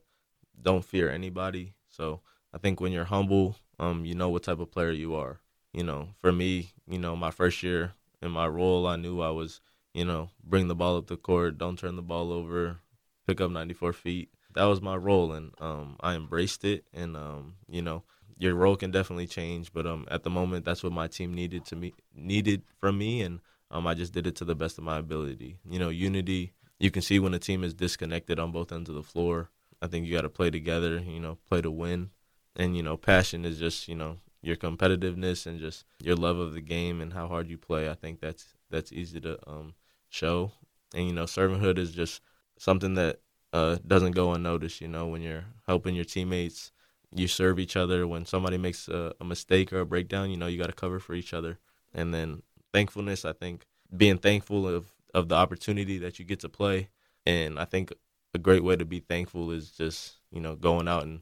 don't 0.62 0.86
fear 0.86 1.10
anybody. 1.10 1.74
So 1.90 2.22
I 2.54 2.58
think 2.58 2.80
when 2.80 2.92
you're 2.92 3.06
humble, 3.06 3.58
um, 3.80 4.06
you 4.06 4.16
know 4.16 4.30
what 4.30 4.44
type 4.44 4.60
of 4.60 4.72
player 4.72 4.92
you 4.92 5.16
are. 5.16 5.40
You 5.74 5.84
know, 5.84 6.10
for 6.20 6.32
me, 6.32 6.74
you 6.88 7.00
know, 7.00 7.16
my 7.16 7.32
first 7.32 7.64
year 7.64 7.94
in 8.22 8.32
my 8.32 8.48
role, 8.48 8.86
I 8.86 8.96
knew 8.98 9.22
I 9.22 9.30
was, 9.30 9.62
you 9.94 10.06
know, 10.06 10.30
bring 10.44 10.68
the 10.68 10.76
ball 10.76 10.98
up 10.98 11.08
the 11.08 11.18
court, 11.18 11.58
don't 11.58 11.80
turn 11.80 11.96
the 11.96 12.02
ball 12.02 12.32
over, 12.32 12.80
pick 13.28 13.42
up 13.42 13.52
94 13.52 13.94
feet. 13.94 14.30
That 14.54 14.66
was 14.66 14.82
my 14.82 14.96
role, 14.96 15.32
and 15.32 15.52
um, 15.60 15.96
I 16.02 16.16
embraced 16.16 16.66
it. 16.66 16.86
And 16.94 17.16
um, 17.16 17.56
you 17.70 17.82
know, 17.82 18.04
your 18.38 18.56
role 18.56 18.76
can 18.76 18.92
definitely 18.92 19.28
change, 19.28 19.72
but 19.72 19.86
um, 19.86 20.06
at 20.10 20.24
the 20.24 20.30
moment, 20.30 20.66
that's 20.66 20.84
what 20.84 20.92
my 20.92 21.08
team 21.08 21.34
needed 21.34 21.66
to 21.66 21.76
me 21.76 21.94
needed 22.16 22.64
from 22.80 22.98
me, 22.98 23.22
and 23.22 23.40
um, 23.70 23.88
I 23.88 23.94
just 23.94 24.14
did 24.14 24.28
it 24.28 24.36
to 24.38 24.46
the 24.46 24.56
best 24.56 24.78
of 24.78 24.84
my 24.84 24.98
ability. 24.98 25.58
You 25.70 25.80
know, 25.80 25.90
unity. 25.90 26.54
You 26.80 26.90
can 26.92 27.04
see 27.04 27.20
when 27.20 27.34
a 27.34 27.40
team 27.40 27.64
is 27.64 27.76
disconnected 27.76 28.40
on 28.40 28.52
both 28.52 28.72
ends 28.72 28.90
of 28.90 28.96
the 28.96 29.04
floor. 29.04 29.50
I 29.84 29.88
think 29.88 30.06
you 30.06 30.14
got 30.14 30.22
to 30.24 30.30
play 30.30 30.50
together. 30.50 31.00
You 31.00 31.20
know, 31.20 31.38
play 31.48 31.62
to 31.62 31.72
win, 31.72 32.10
and 32.56 32.76
you 32.76 32.84
know, 32.84 32.98
passion 32.98 33.46
is 33.46 33.58
just 33.60 33.88
you 33.88 33.96
know 33.96 34.18
your 34.42 34.56
competitiveness 34.56 35.46
and 35.46 35.60
just 35.60 35.86
your 36.02 36.16
love 36.16 36.38
of 36.38 36.54
the 36.54 36.62
game 36.62 37.00
and 37.00 37.14
how 37.14 37.28
hard 37.28 37.48
you 37.48 37.58
play. 37.58 37.90
I 37.90 37.94
think 37.94 38.20
that's 38.20 38.46
that's 38.70 38.92
easy 38.92 39.20
to 39.22 39.38
um, 39.48 39.76
show. 40.10 40.52
And 40.94 41.08
you 41.08 41.14
know, 41.14 41.26
servanthood 41.26 41.78
is 41.78 41.92
just 41.92 42.22
something 42.62 42.94
that 42.94 43.20
uh, 43.54 43.78
doesn't 43.88 44.12
go 44.12 44.34
unnoticed. 44.34 44.82
You 44.82 44.88
know, 44.88 45.08
when 45.08 45.24
you're 45.24 45.46
helping 45.68 45.96
your 45.96 46.06
teammates, 46.06 46.72
you 47.14 47.28
serve 47.28 47.60
each 47.60 47.76
other. 47.76 48.08
When 48.08 48.24
somebody 48.26 48.60
makes 48.60 48.88
a, 48.88 49.14
a 49.20 49.26
mistake 49.26 49.74
or 49.74 49.80
a 49.80 49.86
breakdown, 49.86 50.30
you 50.30 50.38
know, 50.38 50.46
you 50.46 50.60
got 50.60 50.68
to 50.68 50.74
cover 50.74 51.00
for 51.00 51.16
each 51.16 51.34
other. 51.34 51.58
And 51.92 52.14
then 52.14 52.44
thankfulness, 52.72 53.26
I 53.26 53.34
think 53.34 53.66
being 53.96 54.20
thankful 54.20 54.68
of, 54.68 54.92
of 55.14 55.28
the 55.28 55.36
opportunity 55.36 55.98
that 55.98 56.20
you 56.20 56.26
get 56.26 56.40
to 56.42 56.50
play. 56.50 56.90
And 57.26 57.58
I 57.58 57.66
think 57.66 57.92
a 58.36 58.38
great 58.38 58.64
way 58.64 58.76
to 58.76 58.86
be 58.86 59.00
thankful 59.00 59.50
is 59.50 59.72
just, 59.72 60.18
you 60.32 60.40
know, 60.40 60.56
going 60.56 60.88
out 60.88 61.04
and 61.04 61.22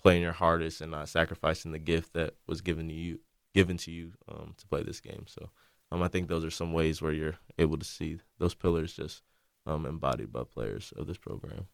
playing 0.00 0.22
your 0.22 0.32
hardest 0.32 0.80
and 0.80 0.92
not 0.92 1.10
sacrificing 1.10 1.72
the 1.72 1.78
gift 1.78 2.14
that 2.14 2.34
was 2.46 2.62
given 2.62 2.88
to 2.88 2.94
you 2.94 3.20
given 3.52 3.76
to 3.76 3.90
you 3.90 4.12
um, 4.28 4.54
to 4.56 4.66
play 4.68 4.82
this 4.82 5.00
game. 5.00 5.24
So 5.26 5.50
um, 5.90 6.02
I 6.02 6.08
think 6.08 6.28
those 6.28 6.44
are 6.44 6.50
some 6.50 6.72
ways 6.72 7.02
where 7.02 7.12
you're 7.12 7.38
able 7.58 7.78
to 7.78 7.84
see 7.84 8.20
those 8.38 8.54
pillars 8.54 8.94
just 8.94 9.22
um, 9.66 9.86
embodied 9.86 10.32
by 10.32 10.42
players 10.44 10.92
of 10.96 11.06
this 11.06 11.18
program. 11.18 11.66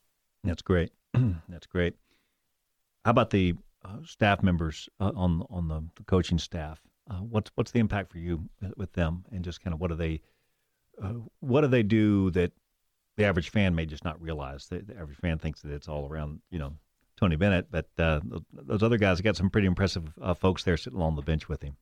That's 0.44 0.62
great. 0.62 0.92
That's 1.48 1.66
great. 1.66 1.94
How 3.04 3.10
about 3.10 3.30
the 3.30 3.54
uh, 3.84 3.98
staff 4.04 4.42
members 4.42 4.88
uh, 5.00 5.12
on 5.14 5.44
on 5.50 5.68
the, 5.68 5.84
the, 5.96 6.04
coaching 6.04 6.38
staff? 6.38 6.80
Uh, 7.08 7.18
what's 7.18 7.50
what's 7.54 7.70
the 7.70 7.78
impact 7.78 8.10
for 8.10 8.18
you 8.18 8.48
with 8.76 8.92
them, 8.92 9.24
and 9.30 9.44
just 9.44 9.60
kind 9.60 9.74
of 9.74 9.80
what 9.80 9.90
do 9.90 9.96
they 9.96 10.20
uh, 11.02 11.14
what 11.40 11.60
do 11.60 11.68
they 11.68 11.82
do 11.82 12.30
that 12.32 12.52
the 13.16 13.24
average 13.24 13.50
fan 13.50 13.74
may 13.74 13.86
just 13.86 14.04
not 14.04 14.20
realize? 14.20 14.66
The, 14.66 14.80
the 14.80 14.96
average 14.96 15.18
fan 15.18 15.38
thinks 15.38 15.62
that 15.62 15.72
it's 15.72 15.88
all 15.88 16.08
around 16.08 16.40
you 16.50 16.58
know 16.58 16.72
Tony 17.16 17.36
Bennett, 17.36 17.70
but 17.70 17.86
uh, 17.98 18.20
those 18.52 18.82
other 18.82 18.98
guys 18.98 19.20
got 19.20 19.36
some 19.36 19.50
pretty 19.50 19.66
impressive 19.66 20.12
uh, 20.20 20.34
folks 20.34 20.64
there 20.64 20.76
sitting 20.76 21.00
on 21.00 21.16
the 21.16 21.22
bench 21.22 21.48
with 21.48 21.62
him. 21.62 21.76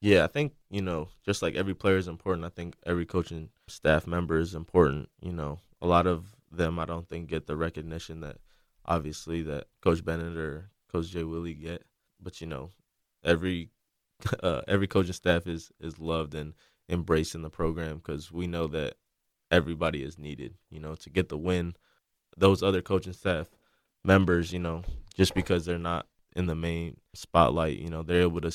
Yeah, 0.00 0.24
I 0.24 0.28
think, 0.28 0.54
you 0.70 0.80
know, 0.80 1.08
just 1.24 1.42
like 1.42 1.54
every 1.54 1.74
player 1.74 1.98
is 1.98 2.08
important, 2.08 2.46
I 2.46 2.48
think 2.48 2.76
every 2.86 3.04
coaching 3.04 3.50
staff 3.68 4.06
member 4.06 4.38
is 4.38 4.54
important. 4.54 5.10
You 5.20 5.32
know, 5.32 5.58
a 5.82 5.86
lot 5.86 6.06
of 6.06 6.34
them 6.50 6.78
I 6.78 6.86
don't 6.86 7.08
think 7.08 7.28
get 7.28 7.46
the 7.46 7.56
recognition 7.56 8.20
that 8.20 8.38
obviously 8.84 9.42
that 9.42 9.66
Coach 9.82 10.04
Bennett 10.04 10.36
or 10.36 10.70
Coach 10.90 11.08
Jay 11.10 11.24
Willie 11.24 11.54
get. 11.54 11.84
But 12.20 12.40
you 12.40 12.46
know, 12.46 12.70
every 13.24 13.70
uh, 14.42 14.62
every 14.66 14.86
coaching 14.86 15.12
staff 15.12 15.46
is 15.46 15.70
is 15.80 15.98
loved 15.98 16.34
and 16.34 16.54
embraced 16.88 17.34
in 17.34 17.42
the 17.42 17.50
program 17.50 17.96
because 17.96 18.32
we 18.32 18.46
know 18.46 18.66
that 18.68 18.94
everybody 19.50 20.02
is 20.02 20.18
needed. 20.18 20.54
You 20.70 20.80
know, 20.80 20.94
to 20.96 21.10
get 21.10 21.28
the 21.28 21.38
win. 21.38 21.74
Those 22.36 22.62
other 22.62 22.80
coaching 22.80 23.12
staff 23.12 23.48
members, 24.04 24.52
you 24.52 24.60
know, 24.60 24.82
just 25.14 25.34
because 25.34 25.64
they're 25.64 25.78
not 25.78 26.06
in 26.36 26.46
the 26.46 26.54
main 26.54 26.96
spotlight, 27.14 27.78
you 27.78 27.88
know, 27.88 28.02
they're 28.02 28.22
able 28.22 28.40
to 28.40 28.52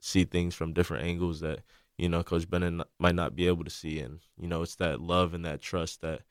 see 0.00 0.24
things 0.24 0.54
from 0.54 0.72
different 0.72 1.04
angles 1.04 1.40
that 1.40 1.60
you 1.96 2.08
know 2.08 2.22
Coach 2.22 2.48
Bennett 2.48 2.86
might 2.98 3.14
not 3.14 3.36
be 3.36 3.46
able 3.46 3.64
to 3.64 3.70
see, 3.70 4.00
and 4.00 4.20
you 4.38 4.46
know 4.46 4.62
it's 4.62 4.76
that 4.76 5.00
love 5.00 5.34
and 5.34 5.44
that 5.44 5.60
trust 5.60 6.02
that 6.02 6.22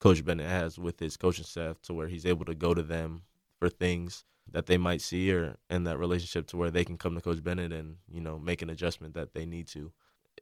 Coach 0.00 0.24
Bennett 0.24 0.48
has 0.48 0.78
with 0.78 0.98
his 0.98 1.16
coaching 1.16 1.44
staff 1.44 1.80
to 1.82 1.94
where 1.94 2.08
he's 2.08 2.26
able 2.26 2.44
to 2.46 2.54
go 2.54 2.74
to 2.74 2.82
them 2.82 3.22
for 3.58 3.68
things 3.68 4.24
that 4.50 4.66
they 4.66 4.78
might 4.78 5.00
see, 5.00 5.32
or 5.32 5.56
in 5.68 5.84
that 5.84 5.98
relationship 5.98 6.46
to 6.48 6.56
where 6.56 6.70
they 6.70 6.84
can 6.84 6.96
come 6.96 7.14
to 7.14 7.20
Coach 7.20 7.42
Bennett 7.42 7.72
and 7.72 7.96
you 8.10 8.20
know 8.20 8.38
make 8.38 8.62
an 8.62 8.70
adjustment 8.70 9.14
that 9.14 9.34
they 9.34 9.44
need 9.44 9.68
to 9.68 9.92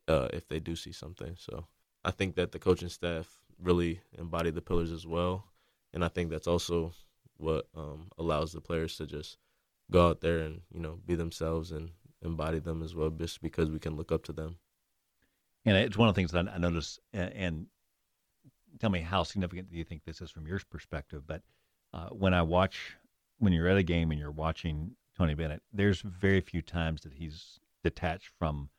uh, 0.07 0.29
if 0.33 0.49
they 0.49 0.61
do 0.61 0.77
see 0.77 0.93
something. 0.93 1.35
So 1.39 1.67
I 2.05 2.11
think 2.11 2.37
that 2.37 2.53
the 2.53 2.59
coaching 2.59 2.89
staff 2.89 3.39
really 3.61 4.01
embody 4.17 4.51
the 4.51 4.63
pillars 4.63 4.93
as 4.93 5.07
well. 5.07 5.45
And 5.93 6.05
I 6.05 6.09
think 6.09 6.31
that's 6.31 6.47
also 6.47 6.93
what 7.37 7.67
um, 7.77 8.09
allows 8.19 8.53
the 8.53 8.61
players 8.61 8.97
to 8.97 9.07
just 9.07 9.39
go 9.91 10.09
out 10.09 10.21
there 10.21 10.39
and 10.39 10.61
you 10.73 10.81
know 10.81 10.99
be 11.07 11.15
themselves 11.15 11.73
and 11.73 11.91
embody 12.23 12.59
them 12.59 12.83
as 12.83 12.95
well, 12.95 13.11
just 13.11 13.43
because 13.43 13.71
we 13.71 13.79
can 13.79 13.97
look 13.97 14.13
up 14.13 14.25
to 14.25 14.33
them. 14.33 14.57
And 15.65 15.77
it's 15.77 15.97
one 15.97 16.09
of 16.09 16.15
the 16.15 16.19
things 16.19 16.33
that 16.33 16.49
I 16.49 16.59
notice. 16.59 16.99
And 17.13 17.67
tell 18.79 18.91
me 18.91 19.01
how 19.01 19.23
significant 19.23 19.71
do 19.71 19.77
you 19.77 19.85
think 19.85 20.05
this 20.05 20.21
is 20.21 20.31
from 20.31 20.47
your 20.47 20.61
perspective? 20.71 21.25
But 21.27 21.43
uh, 21.93 22.09
when 22.09 22.35
I 22.35 22.43
watch, 22.43 22.97
when 23.39 23.53
you're 23.53 23.69
at 23.69 23.77
a 23.77 23.83
game 23.83 24.11
and 24.11 24.21
you're 24.21 24.31
watching 24.31 24.93
Tony 25.17 25.35
Bennett, 25.35 25.63
there's 25.73 26.01
very 26.01 26.41
few 26.41 26.63
times 26.63 27.03
that 27.03 27.13
he's 27.15 27.59
detached 27.83 28.31
from 28.39 28.71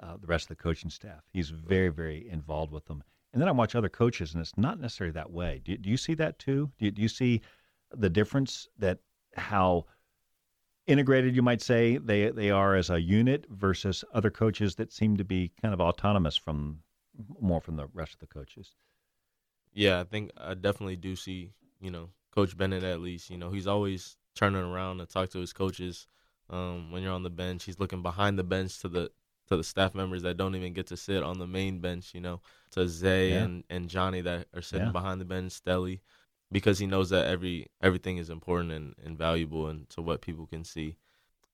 uh, 0.00 0.16
the 0.20 0.26
rest 0.26 0.44
of 0.44 0.56
the 0.56 0.62
coaching 0.62 0.90
staff. 0.90 1.22
He's 1.32 1.50
very, 1.50 1.88
very 1.88 2.28
involved 2.28 2.72
with 2.72 2.86
them. 2.86 3.02
And 3.32 3.42
then 3.42 3.48
I 3.48 3.52
watch 3.52 3.74
other 3.74 3.88
coaches, 3.88 4.32
and 4.32 4.40
it's 4.40 4.56
not 4.56 4.80
necessarily 4.80 5.12
that 5.12 5.30
way. 5.30 5.60
Do, 5.64 5.76
do 5.76 5.90
you 5.90 5.96
see 5.96 6.14
that 6.14 6.38
too? 6.38 6.70
Do 6.78 6.90
do 6.90 7.02
you 7.02 7.08
see 7.08 7.42
the 7.92 8.08
difference 8.08 8.68
that 8.78 8.98
how 9.36 9.86
integrated 10.88 11.36
you 11.36 11.42
might 11.42 11.62
say 11.62 11.98
they 11.98 12.30
they 12.30 12.50
are 12.50 12.74
as 12.74 12.90
a 12.90 13.00
unit 13.00 13.46
versus 13.48 14.04
other 14.12 14.30
coaches 14.30 14.74
that 14.76 14.92
seem 14.92 15.16
to 15.16 15.24
be 15.24 15.52
kind 15.60 15.72
of 15.72 15.80
autonomous 15.80 16.36
from 16.36 16.80
more 17.40 17.60
from 17.60 17.76
the 17.76 17.86
rest 17.92 18.14
of 18.14 18.20
the 18.20 18.26
coaches? 18.26 18.72
Yeah, 19.72 20.00
I 20.00 20.04
think 20.04 20.30
I 20.36 20.54
definitely 20.54 20.96
do 20.96 21.14
see 21.14 21.50
you 21.80 21.90
know 21.90 22.08
Coach 22.34 22.56
Bennett 22.56 22.82
at 22.82 23.00
least. 23.00 23.30
You 23.30 23.38
know 23.38 23.50
he's 23.50 23.66
always 23.66 24.16
turning 24.34 24.62
around 24.62 24.98
to 24.98 25.06
talk 25.06 25.30
to 25.30 25.38
his 25.38 25.52
coaches. 25.52 26.06
Um, 26.50 26.90
when 26.90 27.02
you're 27.02 27.12
on 27.12 27.22
the 27.22 27.30
bench, 27.30 27.64
he's 27.64 27.78
looking 27.78 28.02
behind 28.02 28.38
the 28.38 28.44
bench 28.44 28.80
to 28.80 28.88
the 28.88 29.10
to 29.48 29.56
the 29.56 29.64
staff 29.64 29.94
members 29.94 30.22
that 30.22 30.36
don't 30.36 30.54
even 30.54 30.72
get 30.72 30.86
to 30.88 30.96
sit 30.96 31.22
on 31.22 31.38
the 31.38 31.46
main 31.46 31.80
bench, 31.80 32.14
you 32.14 32.20
know, 32.20 32.40
to 32.70 32.88
Zay 32.88 33.30
yeah. 33.30 33.44
and, 33.44 33.64
and 33.70 33.88
Johnny 33.88 34.20
that 34.20 34.46
are 34.54 34.62
sitting 34.62 34.86
yeah. 34.86 34.92
behind 34.92 35.20
the 35.20 35.24
bench, 35.24 35.52
Stelly, 35.52 36.00
because 36.50 36.78
he 36.78 36.86
knows 36.86 37.10
that 37.10 37.26
every 37.26 37.66
everything 37.82 38.16
is 38.16 38.30
important 38.30 38.72
and, 38.72 38.94
and 39.04 39.18
valuable 39.18 39.68
and 39.68 39.88
to 39.90 40.02
what 40.02 40.22
people 40.22 40.46
can 40.46 40.64
see. 40.64 40.96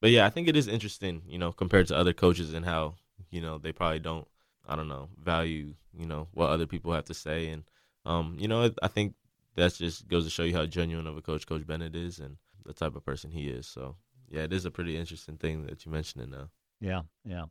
But 0.00 0.10
yeah, 0.10 0.26
I 0.26 0.30
think 0.30 0.48
it 0.48 0.56
is 0.56 0.68
interesting, 0.68 1.22
you 1.26 1.38
know, 1.38 1.52
compared 1.52 1.86
to 1.88 1.96
other 1.96 2.12
coaches 2.12 2.52
and 2.52 2.64
how, 2.64 2.96
you 3.30 3.40
know, 3.40 3.58
they 3.58 3.72
probably 3.72 4.00
don't, 4.00 4.26
I 4.68 4.76
don't 4.76 4.88
know, 4.88 5.08
value, 5.18 5.74
you 5.96 6.06
know, 6.06 6.28
what 6.32 6.50
other 6.50 6.66
people 6.66 6.92
have 6.92 7.06
to 7.06 7.14
say. 7.14 7.48
And, 7.48 7.64
um, 8.04 8.36
you 8.38 8.46
know, 8.46 8.70
I 8.82 8.88
think 8.88 9.14
that 9.56 9.74
just 9.74 10.06
goes 10.08 10.24
to 10.24 10.30
show 10.30 10.42
you 10.42 10.54
how 10.54 10.66
genuine 10.66 11.06
of 11.06 11.16
a 11.16 11.22
coach 11.22 11.46
Coach 11.46 11.66
Bennett 11.66 11.96
is 11.96 12.18
and 12.18 12.36
the 12.66 12.74
type 12.74 12.96
of 12.96 13.04
person 13.04 13.30
he 13.30 13.48
is. 13.48 13.66
So, 13.66 13.96
yeah, 14.28 14.42
it 14.42 14.52
is 14.52 14.64
a 14.64 14.70
pretty 14.70 14.96
interesting 14.96 15.36
thing 15.36 15.64
that 15.66 15.86
you 15.86 15.92
mentioned 15.92 16.24
it 16.24 16.30
now. 16.30 16.50
Yeah, 16.80 17.02
yeah. 17.24 17.44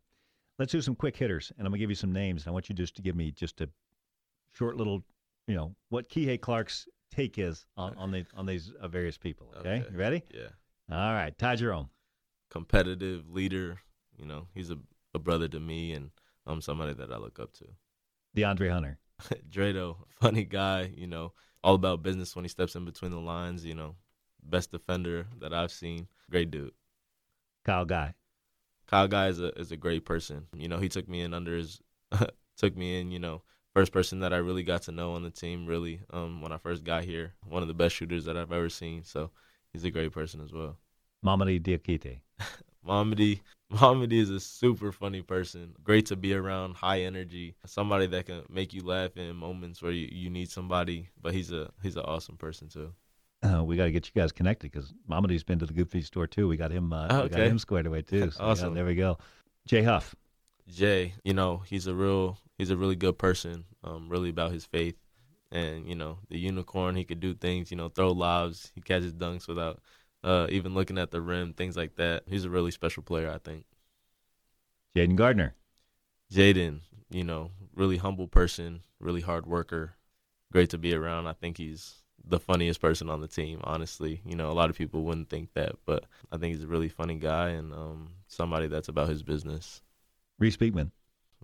Let's 0.59 0.71
do 0.71 0.81
some 0.81 0.95
quick 0.95 1.17
hitters, 1.17 1.51
and 1.57 1.65
I'm 1.65 1.71
gonna 1.71 1.79
give 1.79 1.89
you 1.89 1.95
some 1.95 2.13
names, 2.13 2.43
and 2.43 2.50
I 2.50 2.53
want 2.53 2.69
you 2.69 2.75
just 2.75 2.95
to 2.97 3.01
give 3.01 3.15
me 3.15 3.31
just 3.31 3.62
a 3.62 3.69
short 4.53 4.77
little, 4.77 5.03
you 5.47 5.55
know, 5.55 5.73
what 5.89 6.09
Kihei 6.09 6.39
Clark's 6.39 6.88
take 7.13 7.38
is 7.38 7.65
on, 7.77 7.96
on 7.98 8.12
the 8.12 8.25
on 8.36 8.46
these 8.46 8.72
uh, 8.79 8.88
various 8.88 9.17
people. 9.17 9.53
Okay? 9.58 9.82
okay, 9.82 9.91
you 9.91 9.98
ready? 9.98 10.24
Yeah. 10.34 10.50
All 10.91 11.13
right, 11.13 11.38
Ty 11.38 11.55
Jerome. 11.55 11.89
Competitive 12.50 13.29
leader. 13.29 13.79
You 14.17 14.25
know, 14.25 14.48
he's 14.53 14.70
a, 14.70 14.77
a 15.13 15.20
brother 15.20 15.48
to 15.48 15.60
me, 15.60 15.93
and 15.93 16.12
I'm 16.46 16.62
somebody 16.62 16.93
that 16.93 17.12
I 17.12 17.17
look 17.17 17.39
up 17.39 17.53
to. 17.53 17.65
DeAndre 18.36 18.72
Hunter. 18.72 19.00
Drado, 19.50 19.98
funny 20.20 20.43
guy. 20.43 20.91
You 20.96 21.08
know, 21.08 21.34
all 21.63 21.75
about 21.75 22.03
business 22.03 22.36
when 22.36 22.46
he 22.46 22.50
steps 22.50 22.75
in 22.75 22.86
between 22.86 23.12
the 23.12 23.20
lines. 23.20 23.65
You 23.65 23.75
know, 23.75 23.96
best 24.43 24.72
defender 24.72 25.27
that 25.39 25.53
I've 25.53 25.72
seen. 25.72 26.08
Great 26.29 26.51
dude. 26.51 26.74
Kyle 27.65 27.86
Guy. 27.86 28.13
Kyle 28.88 29.08
Guy 29.08 29.27
is 29.27 29.39
a 29.39 29.58
is 29.60 29.72
a 29.72 29.77
great 29.77 30.05
person. 30.05 30.48
You 30.55 30.67
know, 30.67 30.79
he 30.79 30.89
took 30.89 31.08
me 31.08 31.22
in 31.22 31.34
under 31.34 31.55
his 31.55 31.82
took 32.58 32.75
me 32.75 33.00
in, 33.00 33.12
you 33.12 33.20
know, 33.20 33.41
first 33.74 33.92
person 33.92 34.20
that 34.20 34.34
I 34.34 34.38
really 34.38 34.63
got 34.63 34.84
to 34.84 34.92
know 34.92 35.13
on 35.13 35.24
the 35.24 35.30
team 35.30 35.65
really 35.65 36.01
um, 36.12 36.42
when 36.42 36.51
I 36.51 36.58
first 36.58 36.84
got 36.84 37.03
here. 37.03 37.34
One 37.48 37.62
of 37.62 37.68
the 37.68 37.74
best 37.74 37.96
shooters 37.96 38.25
that 38.25 38.38
I've 38.38 38.51
ever 38.51 38.70
seen. 38.70 39.03
So 39.03 39.32
he's 39.72 39.84
a 39.84 39.92
great 39.92 40.12
person 40.12 40.42
as 40.42 40.53
well. 40.53 40.77
Mamadi 41.25 41.62
Diakite. 41.62 42.20
Mamadi 42.88 43.39
Mamadi 43.72 44.20
is 44.20 44.30
a 44.30 44.39
super 44.39 44.92
funny 44.92 45.22
person. 45.22 45.74
Great 45.84 46.06
to 46.08 46.15
be 46.15 46.34
around, 46.34 46.75
high 46.75 47.01
energy, 47.01 47.56
somebody 47.65 48.06
that 48.08 48.25
can 48.25 48.44
make 48.50 48.74
you 48.74 48.84
laugh 48.84 49.18
in 49.18 49.36
moments 49.36 49.82
where 49.82 49.92
you, 49.92 50.10
you 50.12 50.30
need 50.30 50.51
somebody. 50.51 51.10
But 51.22 51.34
he's 51.34 51.51
a 51.51 51.72
he's 51.82 51.96
an 51.96 52.03
awesome 52.03 52.38
person 52.38 52.70
too 52.70 52.94
uh, 53.44 53.63
we 53.63 53.75
got 53.75 53.86
to 53.86 53.92
get 53.92 54.08
you 54.08 54.20
guys 54.20 54.32
connected 54.32 54.72
because 54.72 54.94
Mamadi's 55.10 55.44
been 55.44 55.60
to 55.60 55.65
the 55.65 55.74
Good 55.74 55.89
Feet 55.89 56.06
store 56.06 56.27
too. 56.27 56.48
We 56.48 56.58
got 56.58 56.72
him. 56.72 56.94
Uh, 56.94 57.06
okay. 57.06 57.24
We 57.24 57.30
got 57.30 57.48
him 57.48 57.60
squared 57.60 57.86
away 57.86 58.01
too. 58.01 58.32
So 58.32 58.44
awesome. 58.44 58.70
Yeah, 58.70 58.75
there 58.75 58.86
we 58.86 58.96
go. 58.96 59.18
Jay 59.68 59.84
Huff. 59.84 60.15
Jay, 60.68 61.13
you 61.24 61.34
know 61.34 61.62
he's 61.65 61.88
a 61.88 61.94
real 61.94 62.38
he's 62.57 62.72
a 62.72 62.77
really 62.77 62.95
good 62.95 63.17
person. 63.17 63.65
Um, 63.83 64.10
really 64.10 64.29
about 64.29 64.51
his 64.51 64.65
faith, 64.65 64.95
and 65.51 65.88
you 65.88 65.95
know 65.95 66.19
the 66.29 66.38
unicorn. 66.38 66.95
He 66.95 67.03
could 67.03 67.19
do 67.19 67.33
things. 67.33 67.72
You 67.72 67.77
know, 67.77 67.89
throw 67.89 68.12
lobs. 68.12 68.72
He 68.75 68.81
catches 68.81 69.13
dunks 69.13 69.48
without 69.48 69.81
uh, 70.24 70.48
even 70.50 70.74
looking 70.74 70.98
at 70.98 71.12
the 71.12 71.22
rim. 71.22 71.53
Things 71.53 71.75
like 71.75 71.95
that. 71.95 72.24
He's 72.27 72.45
a 72.45 72.50
really 72.50 72.72
special 72.72 73.03
player. 73.03 73.29
I 73.29 73.38
think. 73.38 73.65
Jayden 74.95 75.15
Gardner. 75.15 75.55
Jayden, 76.31 76.81
you 77.10 77.24
know, 77.24 77.51
really 77.75 77.98
humble 77.98 78.27
person, 78.27 78.81
really 79.00 79.22
hard 79.22 79.45
worker, 79.45 79.95
great 80.51 80.69
to 80.72 80.77
be 80.77 80.93
around. 80.93 81.27
I 81.27 81.33
think 81.33 81.57
he's 81.57 82.03
the 82.25 82.39
funniest 82.39 82.81
person 82.81 83.10
on 83.10 83.22
the 83.22 83.27
team. 83.27 83.60
Honestly, 83.63 84.22
you 84.25 84.36
know, 84.36 84.50
a 84.50 84.53
lot 84.53 84.69
of 84.69 84.77
people 84.77 85.03
wouldn't 85.03 85.29
think 85.29 85.53
that, 85.53 85.75
but 85.86 86.05
I 86.31 86.38
think 86.38 86.55
he's 86.55 86.63
a 86.63 86.67
really 86.67 86.89
funny 86.89 87.15
guy 87.15 87.50
and 87.50 87.74
um, 87.74 88.13
somebody 88.27 88.67
that's 88.67 88.88
about 88.88 89.10
his 89.10 89.24
business. 89.24 89.81
Reece 90.39 90.57
Beekman. 90.57 90.91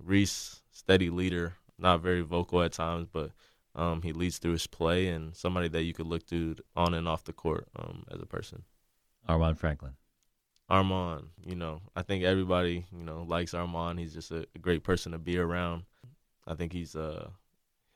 Reece, 0.03 0.62
steady 0.72 1.10
leader, 1.10 1.53
not 1.77 2.01
very 2.01 2.22
vocal 2.22 2.62
at 2.62 2.74
times, 2.74 3.08
but 3.12 3.32
um, 3.75 4.01
he 4.01 4.13
leads 4.13 4.38
through 4.38 4.53
his 4.53 4.68
play 4.68 5.08
and 5.08 5.36
somebody 5.36 5.68
that 5.70 5.84
you 5.84 5.94
could 5.94 6.08
look 6.08 6.25
to 6.27 6.56
on 6.75 6.94
and 6.94 7.08
off 7.08 7.24
the 7.24 7.34
court 7.34 7.68
um, 7.77 8.03
as 8.12 8.22
a 8.22 8.25
person. 8.25 8.63
Armaan 9.27 9.58
Franklin. 9.58 9.94
Armaan, 10.70 11.27
you 11.46 11.56
know, 11.56 11.82
I 11.96 12.03
think 12.03 12.24
everybody, 12.24 12.86
you 12.91 13.03
know, 13.03 13.24
likes 13.27 13.53
Armaan. 13.53 14.00
He's 14.00 14.13
just 14.13 14.32
a, 14.32 14.46
a 14.56 14.60
great 14.60 14.84
person 14.84 15.12
to 15.13 15.18
be 15.18 15.38
around. 15.38 15.84
I 16.46 16.56
think 16.56 16.74
he's 16.74 16.96
uh 16.96 17.29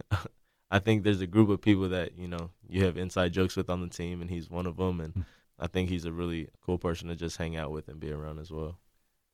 I 0.72 0.80
think 0.80 1.04
there's 1.04 1.22
a 1.22 1.28
group 1.28 1.50
of 1.50 1.62
people 1.62 1.90
that 1.90 2.18
you 2.18 2.28
know 2.28 2.50
you 2.68 2.86
have 2.86 2.98
inside 2.98 3.34
jokes 3.34 3.56
with 3.56 3.70
on 3.70 3.82
the 3.82 3.90
team, 3.90 4.22
and 4.22 4.30
he's 4.30 4.50
one 4.50 4.66
of 4.66 4.78
them. 4.78 5.00
And 5.00 5.14
hmm. 5.14 5.22
I 5.60 5.68
think 5.68 5.90
he's 5.90 6.06
a 6.06 6.12
really 6.12 6.50
cool 6.66 6.78
person 6.78 7.10
to 7.10 7.16
just 7.16 7.38
hang 7.38 7.56
out 7.56 7.72
with 7.72 7.88
and 7.88 8.00
be 8.00 8.12
around 8.12 8.40
as 8.40 8.52
well. 8.52 8.80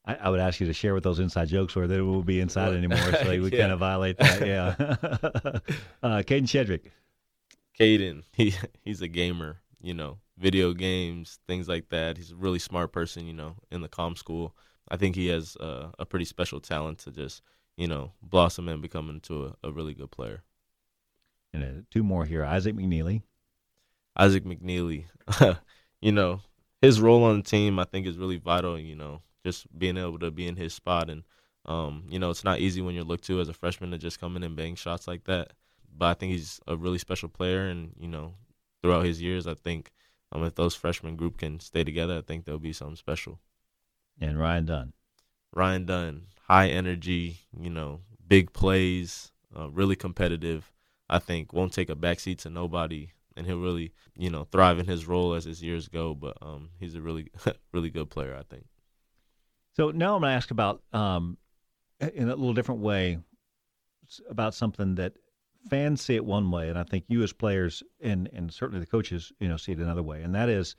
I, 0.06 0.16
I 0.16 0.30
would 0.30 0.40
ask 0.40 0.60
you 0.60 0.68
to 0.68 0.74
share 0.74 0.94
with 0.94 1.04
those 1.04 1.20
inside 1.20 1.50
jokes, 1.50 1.76
or 1.76 1.88
they 1.88 2.02
won't 2.02 2.26
be 2.26 2.40
inside 2.40 2.74
anymore, 2.74 2.98
so 2.98 3.30
we 3.30 3.50
yeah. 3.52 3.60
kind 3.60 3.72
of 3.72 3.80
violate 3.80 4.18
that. 4.18 4.48
Yeah. 4.48 4.76
uh, 6.04 6.24
Kadin 6.24 6.46
Shedrick. 6.46 6.92
Kadin, 7.80 8.24
he 8.34 8.54
he's 8.84 9.02
a 9.02 9.08
gamer. 9.08 9.62
You 9.82 9.94
know, 9.94 10.18
video 10.38 10.74
games, 10.74 11.40
things 11.48 11.70
like 11.70 11.90
that. 11.90 12.18
He's 12.18 12.32
a 12.32 12.36
really 12.36 12.60
smart 12.60 12.92
person. 12.92 13.26
You 13.26 13.34
know, 13.34 13.56
in 13.72 13.82
the 13.82 13.88
com 13.88 14.16
school, 14.16 14.56
I 14.90 14.98
think 14.98 15.16
he 15.16 15.28
has 15.28 15.56
uh, 15.58 15.92
a 15.98 16.06
pretty 16.06 16.26
special 16.26 16.60
talent 16.60 17.00
to 17.00 17.12
just 17.12 17.42
you 17.78 17.88
know 17.88 18.12
blossom 18.22 18.68
and 18.68 18.82
become 18.82 19.10
into 19.10 19.46
a, 19.46 19.68
a 19.68 19.72
really 19.72 19.94
good 19.94 20.12
player. 20.12 20.44
And 21.54 21.64
uh, 21.64 21.82
two 21.90 22.04
more 22.04 22.26
here 22.26 22.44
Isaac 22.44 22.76
McNeely. 22.76 23.22
Isaac 24.18 24.44
McNeely. 24.44 25.06
you 26.02 26.12
know, 26.12 26.42
his 26.82 27.00
role 27.00 27.24
on 27.24 27.38
the 27.38 27.44
team, 27.44 27.80
I 27.80 27.86
think, 27.86 28.08
is 28.08 28.18
really 28.18 28.38
vital. 28.38 28.78
You 28.78 28.96
know, 28.96 29.22
just 29.46 29.68
being 29.78 29.98
able 29.98 30.20
to 30.20 30.32
be 30.32 30.48
in 30.48 30.56
his 30.56 30.74
spot. 30.74 31.10
And, 31.10 31.24
um, 31.66 32.06
you 32.10 32.20
know, 32.20 32.30
it's 32.30 32.44
not 32.44 32.60
easy 32.60 32.82
when 32.82 32.96
you're 32.96 33.04
looked 33.04 33.26
to 33.26 33.40
as 33.40 33.50
a 33.50 33.54
freshman 33.54 33.92
to 33.92 33.98
just 33.98 34.20
come 34.20 34.36
in 34.36 34.44
and 34.44 34.56
bang 34.56 34.76
shots 34.76 35.08
like 35.08 35.26
that. 35.26 35.54
But 35.96 36.06
I 36.06 36.14
think 36.14 36.32
he's 36.32 36.60
a 36.68 36.76
really 36.76 36.98
special 36.98 37.30
player. 37.30 37.68
And, 37.68 37.94
you 38.00 38.08
know, 38.08 38.34
throughout 38.82 39.06
his 39.06 39.22
years, 39.22 39.48
I 39.48 39.54
think 39.54 39.92
um, 40.32 40.44
if 40.44 40.56
those 40.56 40.76
freshman 40.76 41.16
group 41.16 41.38
can 41.38 41.60
stay 41.60 41.84
together, 41.84 42.18
I 42.18 42.22
think 42.22 42.46
there'll 42.46 42.60
be 42.60 42.74
something 42.74 42.96
special. 42.96 43.40
And 44.22 44.40
Ryan 44.40 44.66
Dunn. 44.66 44.94
Ryan 45.54 45.86
Dunn, 45.86 46.22
high 46.48 46.68
energy, 46.70 47.40
you 47.60 47.70
know, 47.70 48.02
big 48.28 48.54
plays, 48.54 49.32
uh, 49.58 49.70
really 49.70 49.96
competitive. 49.96 50.72
I 51.10 51.20
think 51.20 51.54
won't 51.54 51.74
take 51.74 51.90
a 51.90 51.96
backseat 51.96 52.40
to 52.40 52.50
nobody, 52.50 53.14
and 53.36 53.48
he'll 53.48 53.60
really 53.60 53.94
you 54.16 54.30
know 54.30 54.44
thrive 54.44 54.78
in 54.78 54.86
his 54.86 55.08
role 55.08 55.34
as 55.34 55.46
his 55.46 55.64
years 55.64 55.88
go. 55.88 56.14
But 56.14 56.38
um, 56.42 56.70
he's 56.80 56.96
a 56.96 57.02
really 57.02 57.32
really 57.74 57.90
good 57.90 58.10
player, 58.10 58.36
I 58.38 58.44
think. 58.44 58.66
So 59.74 59.92
now 59.92 60.16
I'm 60.16 60.22
going 60.22 60.32
to 60.32 60.36
ask 60.36 60.52
about 60.52 60.82
um, 60.94 61.38
in 62.00 62.30
a 62.30 62.36
little 62.36 62.54
different 62.54 62.82
way 62.82 63.20
about 64.30 64.54
something 64.54 64.96
that 64.96 65.14
fans 65.70 66.02
see 66.02 66.16
it 66.16 66.26
one 66.26 66.52
way, 66.52 66.70
and 66.70 66.78
I 66.78 66.84
think 66.84 67.06
you 67.08 67.22
as 67.24 67.34
players 67.34 67.84
and 68.02 68.30
and 68.34 68.52
certainly 68.52 68.80
the 68.80 68.88
coaches, 68.88 69.32
you 69.40 69.48
know, 69.48 69.58
see 69.58 69.74
it 69.74 69.80
another 69.80 70.04
way, 70.04 70.22
and 70.24 70.34
that 70.36 70.50
is 70.50 70.76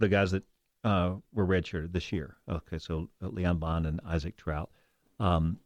the 0.00 0.08
guys 0.08 0.32
that 0.32 0.42
uh, 0.82 1.14
were 1.32 1.46
redshirted 1.46 1.92
this 1.92 2.12
year. 2.12 2.36
Okay, 2.48 2.78
so 2.78 3.08
Leon 3.20 3.58
Bond 3.58 3.86
and 3.86 4.00
Isaac 4.06 4.36
Traudt. 4.36 4.68
Um, 5.20 5.58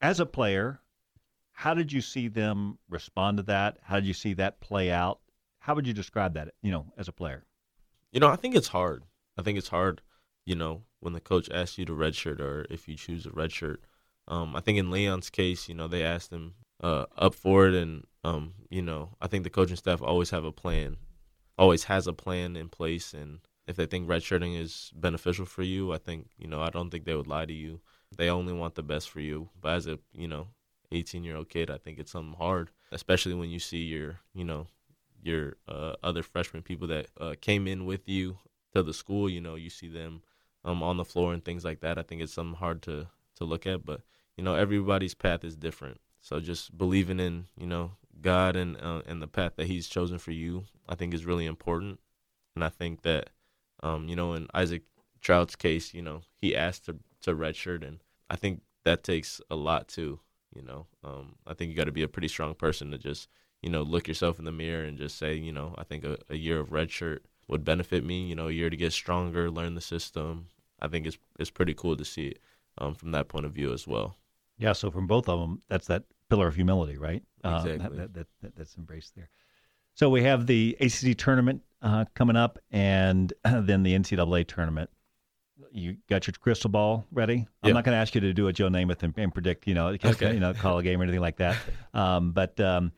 as 0.00 0.20
a 0.20 0.26
player, 0.26 0.80
how 1.52 1.74
did 1.74 1.92
you 1.92 2.00
see 2.00 2.28
them 2.28 2.78
respond 2.88 3.38
to 3.38 3.42
that? 3.44 3.78
How 3.82 3.96
did 3.96 4.06
you 4.06 4.14
see 4.14 4.34
that 4.34 4.60
play 4.60 4.90
out? 4.90 5.20
How 5.58 5.74
would 5.74 5.86
you 5.86 5.92
describe 5.92 6.34
that, 6.34 6.54
you 6.62 6.70
know, 6.70 6.86
as 6.96 7.08
a 7.08 7.12
player? 7.12 7.44
You 8.12 8.20
know, 8.20 8.28
I 8.28 8.36
think 8.36 8.54
it's 8.54 8.68
hard. 8.68 9.02
I 9.36 9.42
think 9.42 9.58
it's 9.58 9.68
hard, 9.68 10.00
you 10.48 10.54
know, 10.54 10.80
when 11.00 11.12
the 11.12 11.20
coach 11.20 11.50
asks 11.50 11.76
you 11.76 11.84
to 11.84 11.92
redshirt 11.92 12.40
or 12.40 12.64
if 12.70 12.88
you 12.88 12.96
choose 12.96 13.26
a 13.26 13.30
redshirt. 13.30 13.76
Um, 14.26 14.56
I 14.56 14.60
think 14.60 14.78
in 14.78 14.90
Leon's 14.90 15.28
case, 15.28 15.68
you 15.68 15.74
know, 15.74 15.88
they 15.88 16.02
asked 16.02 16.32
him 16.32 16.54
uh, 16.82 17.04
up 17.18 17.34
for 17.34 17.68
it, 17.68 17.74
and 17.74 18.06
um, 18.24 18.54
you 18.70 18.80
know, 18.80 19.10
I 19.20 19.26
think 19.26 19.44
the 19.44 19.50
coaching 19.50 19.76
staff 19.76 20.00
always 20.00 20.30
have 20.30 20.44
a 20.44 20.52
plan, 20.52 20.96
always 21.58 21.84
has 21.84 22.06
a 22.06 22.14
plan 22.14 22.56
in 22.56 22.70
place, 22.70 23.12
and 23.12 23.40
if 23.66 23.76
they 23.76 23.84
think 23.84 24.08
redshirting 24.08 24.58
is 24.58 24.90
beneficial 24.94 25.44
for 25.44 25.62
you, 25.62 25.92
I 25.92 25.98
think 25.98 26.28
you 26.38 26.48
know, 26.48 26.62
I 26.62 26.70
don't 26.70 26.88
think 26.88 27.04
they 27.04 27.14
would 27.14 27.26
lie 27.26 27.44
to 27.44 27.52
you. 27.52 27.80
They 28.16 28.30
only 28.30 28.54
want 28.54 28.74
the 28.74 28.82
best 28.82 29.10
for 29.10 29.20
you. 29.20 29.50
But 29.60 29.74
as 29.74 29.86
a 29.86 29.98
you 30.14 30.28
know, 30.28 30.48
18 30.92 31.24
year 31.24 31.36
old 31.36 31.50
kid, 31.50 31.70
I 31.70 31.76
think 31.76 31.98
it's 31.98 32.12
something 32.12 32.38
hard, 32.38 32.70
especially 32.90 33.34
when 33.34 33.50
you 33.50 33.58
see 33.58 33.82
your 33.82 34.20
you 34.34 34.44
know 34.44 34.66
your 35.22 35.56
uh, 35.68 35.94
other 36.02 36.22
freshman 36.22 36.62
people 36.62 36.88
that 36.88 37.08
uh, 37.20 37.34
came 37.38 37.66
in 37.68 37.84
with 37.84 38.08
you 38.08 38.38
to 38.74 38.82
the 38.82 38.94
school. 38.94 39.28
You 39.28 39.42
know, 39.42 39.56
you 39.56 39.68
see 39.68 39.88
them 39.88 40.22
um, 40.64 40.82
on 40.82 40.96
the 40.96 41.04
floor 41.04 41.32
and 41.32 41.44
things 41.44 41.64
like 41.64 41.80
that. 41.80 41.98
I 41.98 42.02
think 42.02 42.22
it's 42.22 42.32
something 42.32 42.58
hard 42.58 42.82
to 42.82 43.08
to 43.36 43.44
look 43.44 43.66
at, 43.66 43.84
but 43.84 44.02
you 44.36 44.44
know, 44.44 44.54
everybody's 44.54 45.14
path 45.14 45.44
is 45.44 45.56
different. 45.56 46.00
So 46.20 46.40
just 46.40 46.76
believing 46.76 47.20
in 47.20 47.46
you 47.56 47.66
know 47.66 47.92
God 48.20 48.56
and 48.56 48.76
uh, 48.80 49.02
and 49.06 49.22
the 49.22 49.26
path 49.26 49.52
that 49.56 49.66
He's 49.66 49.88
chosen 49.88 50.18
for 50.18 50.32
you, 50.32 50.64
I 50.88 50.94
think 50.94 51.14
is 51.14 51.26
really 51.26 51.46
important. 51.46 52.00
And 52.54 52.64
I 52.64 52.68
think 52.68 53.02
that 53.02 53.30
um, 53.82 54.08
you 54.08 54.16
know, 54.16 54.34
in 54.34 54.48
Isaac 54.54 54.82
Traudt's 55.20 55.56
case, 55.56 55.94
you 55.94 56.02
know, 56.02 56.22
he 56.34 56.56
asked 56.56 56.86
to 56.86 56.96
to 57.22 57.34
redshirt, 57.34 57.86
and 57.86 58.02
I 58.30 58.36
think 58.36 58.62
that 58.84 59.04
takes 59.04 59.40
a 59.50 59.56
lot 59.56 59.88
too. 59.88 60.20
You 60.54 60.62
know, 60.62 60.86
um, 61.04 61.36
I 61.46 61.54
think 61.54 61.70
you 61.70 61.76
got 61.76 61.84
to 61.84 61.92
be 61.92 62.02
a 62.02 62.08
pretty 62.08 62.28
strong 62.28 62.54
person 62.54 62.90
to 62.90 62.98
just 62.98 63.28
you 63.62 63.70
know 63.70 63.82
look 63.82 64.08
yourself 64.08 64.38
in 64.38 64.44
the 64.44 64.52
mirror 64.52 64.84
and 64.84 64.98
just 64.98 65.18
say, 65.18 65.34
you 65.34 65.52
know, 65.52 65.74
I 65.78 65.84
think 65.84 66.04
a, 66.04 66.18
a 66.28 66.36
year 66.36 66.60
of 66.60 66.70
redshirt 66.70 67.20
would 67.48 67.64
benefit 67.64 68.04
me. 68.04 68.26
You 68.26 68.34
know, 68.34 68.48
a 68.48 68.52
year 68.52 68.70
to 68.70 68.76
get 68.76 68.92
stronger, 68.92 69.50
learn 69.50 69.74
the 69.74 69.80
system. 69.80 70.46
I 70.80 70.88
think 70.88 71.06
it's 71.06 71.18
it's 71.38 71.50
pretty 71.50 71.74
cool 71.74 71.96
to 71.96 72.04
see 72.04 72.28
it 72.28 72.38
um, 72.78 72.94
from 72.94 73.10
that 73.12 73.28
point 73.28 73.46
of 73.46 73.52
view 73.52 73.72
as 73.72 73.86
well. 73.86 74.16
Yeah. 74.58 74.72
So 74.72 74.90
from 74.90 75.06
both 75.06 75.28
of 75.28 75.40
them, 75.40 75.62
that's 75.68 75.86
that 75.88 76.04
pillar 76.30 76.48
of 76.48 76.54
humility, 76.54 76.98
right? 76.98 77.22
Exactly. 77.44 77.74
Uh, 77.74 77.88
that, 77.90 78.14
that, 78.14 78.26
that, 78.42 78.56
that's 78.56 78.76
embraced 78.76 79.14
there. 79.16 79.30
So 79.94 80.10
we 80.10 80.22
have 80.22 80.46
the 80.46 80.76
ACC 80.80 81.16
tournament 81.16 81.62
uh, 81.82 82.04
coming 82.14 82.36
up, 82.36 82.58
and 82.70 83.32
then 83.44 83.82
the 83.82 83.94
NCAA 83.94 84.46
tournament. 84.46 84.90
You 85.72 85.96
got 86.08 86.26
your 86.26 86.34
crystal 86.40 86.70
ball 86.70 87.04
ready. 87.10 87.46
I'm 87.62 87.68
Yep. 87.68 87.74
not 87.74 87.84
going 87.84 87.94
to 87.94 87.98
ask 87.98 88.14
you 88.14 88.20
to 88.20 88.32
do 88.32 88.46
a 88.46 88.52
Joe 88.52 88.68
Namath 88.68 89.02
and, 89.02 89.12
and 89.16 89.34
predict, 89.34 89.66
you 89.66 89.74
know, 89.74 89.88
Okay. 90.04 90.32
you 90.32 90.38
know, 90.40 90.54
call 90.54 90.78
a 90.78 90.82
game 90.84 91.00
or 91.00 91.02
anything 91.02 91.20
like 91.20 91.38
that. 91.38 91.56
Um, 91.94 92.30
but 92.30 92.60
um, 92.60 92.92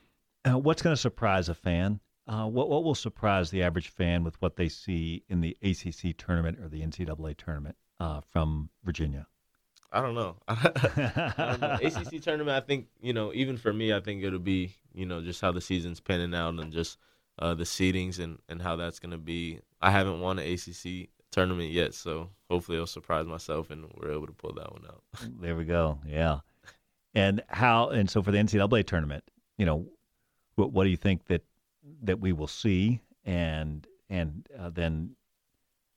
uh, 0.45 0.59
what's 0.59 0.83
going 0.83 0.95
to 0.95 1.01
surprise 1.01 1.49
a 1.49 1.55
fan? 1.55 2.01
Uh, 2.31 2.47
what 2.47 2.69
what 2.71 2.85
will 2.85 2.95
surprise 2.95 3.51
the 3.51 3.61
average 3.61 3.89
fan 3.89 4.23
with 4.23 4.41
what 4.41 4.55
they 4.55 4.69
see 4.69 5.25
in 5.29 5.41
the 5.41 5.57
ACC 5.63 6.17
tournament 6.17 6.61
or 6.61 6.69
the 6.69 6.81
NCAA 6.81 7.37
tournament 7.37 7.75
uh, 7.99 8.21
from 8.21 8.71
Virginia? 8.85 9.27
I 9.91 10.01
don't 10.01 10.15
know. 10.15 10.37
I 10.47 11.35
don't 11.37 11.61
know. 11.61 11.79
ACC 11.83 12.23
tournament, 12.23 12.57
I 12.57 12.65
think 12.65 12.87
you 13.01 13.13
know, 13.13 13.33
even 13.35 13.57
for 13.57 13.73
me, 13.73 13.93
I 13.93 13.99
think 13.99 14.23
it'll 14.23 14.39
be 14.39 14.77
you 14.95 15.07
know 15.07 15.21
just 15.21 15.41
how 15.41 15.51
the 15.51 15.61
season's 15.61 15.99
panning 15.99 16.33
out 16.33 16.55
and 16.55 16.73
just 16.73 16.99
uh, 17.41 17.55
the 17.55 17.65
seedings 17.65 18.21
and 18.21 18.39
and 18.49 18.63
how 18.63 18.77
that's 18.77 19.01
gonna 19.01 19.19
be. 19.19 19.59
I 19.83 19.91
haven't 19.91 20.21
won 20.21 20.39
an 20.39 20.53
ACC 20.53 21.09
tournament 21.33 21.73
yet, 21.73 21.95
so 21.95 22.31
hopefully 22.49 22.79
I'll 22.79 22.87
surprise 22.87 23.27
myself 23.27 23.71
and 23.71 23.87
we're 23.97 24.13
able 24.13 24.29
to 24.29 24.33
pull 24.33 24.53
that 24.55 24.71
one 24.71 24.85
out. 24.87 25.03
There 25.41 25.57
we 25.57 25.65
go. 25.65 25.99
Yeah. 26.07 26.41
And 27.13 27.43
how? 27.49 27.89
And 27.89 28.09
so 28.09 28.23
for 28.23 28.31
the 28.31 28.39
NCAA 28.39 28.87
tournament, 28.87 29.25
you 29.59 29.67
know, 29.67 29.87
what, 30.55 30.71
what 30.71 30.85
do 30.85 30.91
you 30.91 30.97
think 30.97 31.27
that 31.27 31.43
that 32.03 32.21
we 32.21 32.33
will 32.33 32.47
see? 32.47 33.01
And 33.25 33.87
and 34.09 34.47
uh, 34.59 34.71
then, 34.71 35.17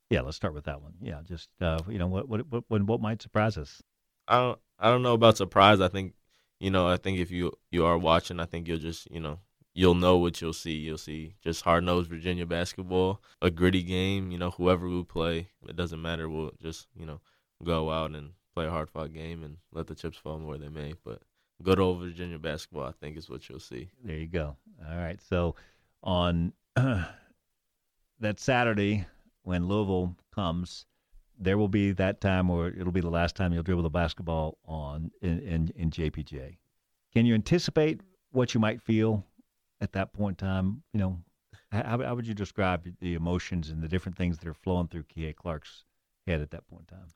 yeah, 0.09 0.21
let's 0.21 0.37
start 0.37 0.53
with 0.53 0.65
that 0.65 0.81
one. 0.81 0.93
Yeah, 1.01 1.21
just 1.23 1.49
uh, 1.61 1.79
you 1.87 1.97
know, 1.97 2.07
what 2.07 2.27
what 2.27 2.41
what 2.49 2.83
what 2.83 3.01
might 3.01 3.21
surprise 3.21 3.57
us? 3.57 3.81
I 4.27 4.37
don't 4.37 4.59
I 4.79 4.89
don't 4.89 5.03
know 5.03 5.13
about 5.13 5.37
surprise. 5.37 5.81
I 5.81 5.87
think 5.87 6.13
you 6.59 6.71
know 6.71 6.87
I 6.87 6.97
think 6.97 7.19
if 7.19 7.31
you 7.31 7.53
you 7.71 7.85
are 7.85 7.97
watching, 7.97 8.39
I 8.39 8.45
think 8.45 8.67
you'll 8.67 8.77
just 8.77 9.09
you 9.11 9.19
know 9.19 9.39
you'll 9.73 9.95
know 9.95 10.17
what 10.17 10.41
you'll 10.41 10.53
see. 10.53 10.73
You'll 10.73 10.97
see 10.97 11.35
just 11.43 11.63
hard 11.63 11.83
nosed 11.83 12.09
Virginia 12.09 12.45
basketball, 12.45 13.21
a 13.41 13.49
gritty 13.49 13.83
game. 13.83 14.31
You 14.31 14.37
know 14.37 14.51
whoever 14.51 14.87
we 14.87 15.03
play, 15.03 15.49
it 15.67 15.75
doesn't 15.75 16.01
matter. 16.01 16.29
We'll 16.29 16.51
just 16.61 16.87
you 16.95 17.05
know 17.05 17.21
go 17.63 17.91
out 17.91 18.11
and 18.11 18.31
play 18.53 18.65
a 18.65 18.71
hard 18.71 18.89
fought 18.89 19.13
game 19.13 19.43
and 19.43 19.57
let 19.71 19.87
the 19.87 19.95
chips 19.95 20.17
fall 20.17 20.37
where 20.39 20.57
they 20.57 20.69
may. 20.69 20.93
But 21.03 21.21
good 21.61 21.79
old 21.79 21.99
Virginia 21.99 22.39
basketball, 22.39 22.85
I 22.85 22.91
think, 22.91 23.17
is 23.17 23.29
what 23.29 23.47
you'll 23.49 23.59
see. 23.59 23.89
There 24.03 24.17
you 24.17 24.27
go. 24.27 24.55
All 24.89 24.97
right. 24.97 25.19
So 25.21 25.55
on 26.03 26.53
that 26.75 28.39
Saturday 28.39 29.05
when 29.43 29.67
Louisville 29.67 30.15
comes, 30.33 30.85
there 31.39 31.57
will 31.57 31.67
be 31.67 31.91
that 31.93 32.21
time 32.21 32.47
where 32.47 32.67
it'll 32.67 32.91
be 32.91 33.01
the 33.01 33.09
last 33.09 33.35
time 33.35 33.53
you'll 33.53 33.63
dribble 33.63 33.83
the 33.83 33.89
basketball 33.89 34.57
on 34.65 35.11
in, 35.21 35.39
in, 35.39 35.71
in 35.75 35.89
JPJ. 35.89 36.57
Can 37.13 37.25
you 37.25 37.33
anticipate 37.33 38.01
what 38.31 38.53
you 38.53 38.59
might 38.59 38.81
feel 38.81 39.25
at 39.81 39.93
that 39.93 40.13
point 40.13 40.41
in 40.41 40.47
time? 40.47 40.83
You 40.93 40.99
know, 40.99 41.19
how, 41.71 42.01
how 42.01 42.15
would 42.15 42.27
you 42.27 42.33
describe 42.33 42.87
the 42.99 43.13
emotions 43.13 43.69
and 43.69 43.81
the 43.81 43.87
different 43.87 44.17
things 44.17 44.37
that 44.37 44.47
are 44.47 44.53
flowing 44.53 44.87
through 44.87 45.03
Kihei 45.03 45.35
Clark's 45.35 45.85
head 46.27 46.41
at 46.41 46.51
that 46.51 46.67
point 46.67 46.85
in 46.89 46.97
time? 46.97 47.07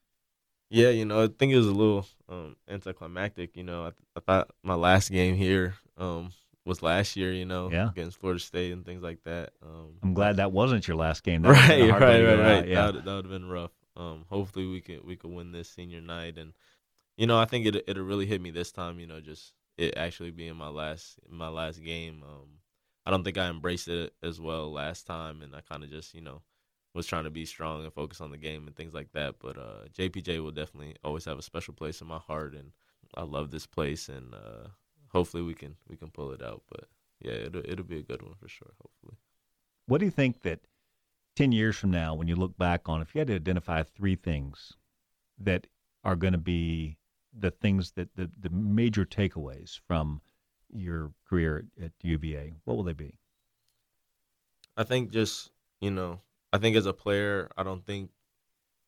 Yeah, 0.70 0.90
you 0.90 1.06
know, 1.06 1.24
I 1.24 1.28
think 1.28 1.54
it 1.54 1.58
was 1.58 1.68
a 1.68 1.72
little 1.72 2.06
um, 2.28 2.58
anticlimactic. 2.68 3.56
You 3.56 3.64
know, 3.64 3.86
I, 3.86 3.92
I 4.16 4.20
thought 4.20 4.52
my 4.64 4.76
last 4.76 5.10
game 5.12 5.36
here 5.36 5.76
um, 5.98 6.32
was 6.68 6.84
last 6.84 7.16
year. 7.16 7.34
You 7.34 7.46
know, 7.46 7.72
Yeah. 7.72 7.90
against 7.90 8.20
Florida 8.20 8.40
State 8.40 8.72
and 8.72 8.86
things 8.86 9.02
like 9.02 9.24
that. 9.24 9.54
Um, 9.64 9.96
I'm 10.04 10.14
glad 10.14 10.38
that 10.38 10.52
wasn't 10.52 10.88
your 10.88 10.98
last 10.98 11.24
game. 11.24 11.42
That 11.42 11.50
a 11.50 11.54
right, 11.54 11.92
right, 11.92 12.24
right, 12.24 12.40
right. 12.40 12.68
Yeah. 12.68 12.76
That 12.86 12.94
would, 12.94 13.06
that 13.06 13.16
would 13.16 13.26
have 13.26 13.32
been 13.32 13.50
rough. 13.50 13.72
Um, 13.96 14.26
hopefully 14.30 14.68
we 14.68 14.82
could 14.82 15.04
we 15.04 15.16
could 15.16 15.32
win 15.32 15.52
this 15.52 15.70
senior 15.70 16.02
night, 16.02 16.38
and 16.38 16.54
you 17.18 17.26
know 17.26 17.40
I 17.40 17.46
think 17.46 17.66
it 17.66 17.76
it 17.88 17.98
really 17.98 18.28
hit 18.28 18.42
me 18.42 18.52
this 18.52 18.72
time. 18.72 19.00
You 19.00 19.08
know, 19.08 19.20
just 19.20 19.54
it 19.78 19.98
actually 19.98 20.32
being 20.32 20.56
my 20.56 20.70
last 20.70 21.20
my 21.30 21.48
last 21.50 21.84
game. 21.84 22.22
Um, 22.24 22.60
I 23.06 23.10
don't 23.12 23.24
think 23.24 23.38
I 23.38 23.50
embraced 23.50 23.88
it 23.88 24.14
as 24.22 24.40
well 24.40 24.72
last 24.72 25.08
time, 25.08 25.42
and 25.42 25.56
I 25.56 25.62
kind 25.62 25.84
of 25.84 25.90
just 25.90 26.14
you 26.14 26.22
know 26.22 26.42
was 26.94 27.08
trying 27.08 27.24
to 27.26 27.30
be 27.30 27.46
strong 27.46 27.84
and 27.84 27.94
focus 27.94 28.22
on 28.22 28.32
the 28.32 28.38
game 28.38 28.66
and 28.68 28.76
things 28.76 28.94
like 28.94 29.12
that. 29.14 29.36
But 29.40 29.58
uh, 29.58 29.86
JPJ 29.98 30.44
will 30.44 30.52
definitely 30.52 30.96
always 31.04 31.26
have 31.26 31.38
a 31.40 31.44
special 31.44 31.74
place 31.74 32.02
in 32.02 32.08
my 32.08 32.18
heart, 32.18 32.54
and 32.54 32.72
I 33.16 33.24
love 33.24 33.50
this 33.52 33.66
place, 33.66 34.10
and 34.10 34.34
uh, 34.34 34.68
hopefully 35.10 35.44
we 35.44 35.54
can 35.54 35.76
we 35.88 35.96
can 35.96 36.10
pull 36.10 36.32
it 36.32 36.42
out. 36.42 36.64
But 36.70 36.86
yeah, 37.22 37.34
it'll 37.34 37.64
it'll 37.66 37.86
be 37.86 38.00
a 38.00 38.04
good 38.04 38.22
one 38.22 38.36
for 38.40 38.48
sure. 38.48 38.74
Hopefully. 38.82 39.18
What 39.86 40.00
do 40.00 40.06
you 40.06 40.12
think 40.12 40.42
that 40.42 40.60
10 41.38 41.52
years 41.52 41.78
from 41.78 41.92
now, 41.92 42.14
when 42.14 42.28
you 42.28 42.36
look 42.36 42.58
back 42.58 42.90
on, 42.90 43.02
if 43.02 43.14
you 43.14 43.20
had 43.20 43.28
to 43.28 43.36
identify 43.36 43.84
three 43.84 44.16
things 44.16 44.74
that 45.40 45.68
are 46.04 46.16
going 46.16 46.34
to 46.34 46.40
be 46.40 46.98
the 47.38 47.52
things 47.52 47.92
that 47.92 48.16
the, 48.16 48.30
the 48.40 48.50
major 48.50 49.06
takeaways 49.06 49.80
from 49.88 50.22
your 50.74 51.12
career 51.30 51.66
at 51.82 51.92
UVA, 52.02 52.56
what 52.66 52.76
will 52.76 52.84
they 52.84 52.94
be? 52.94 53.14
I 54.76 54.84
think 54.84 55.12
just 55.12 55.52
you 55.80 55.92
know, 55.92 56.22
I 56.52 56.58
think 56.58 56.76
as 56.76 56.86
a 56.86 56.94
player, 56.94 57.50
I 57.56 57.64
don't 57.64 57.86
think 57.86 58.10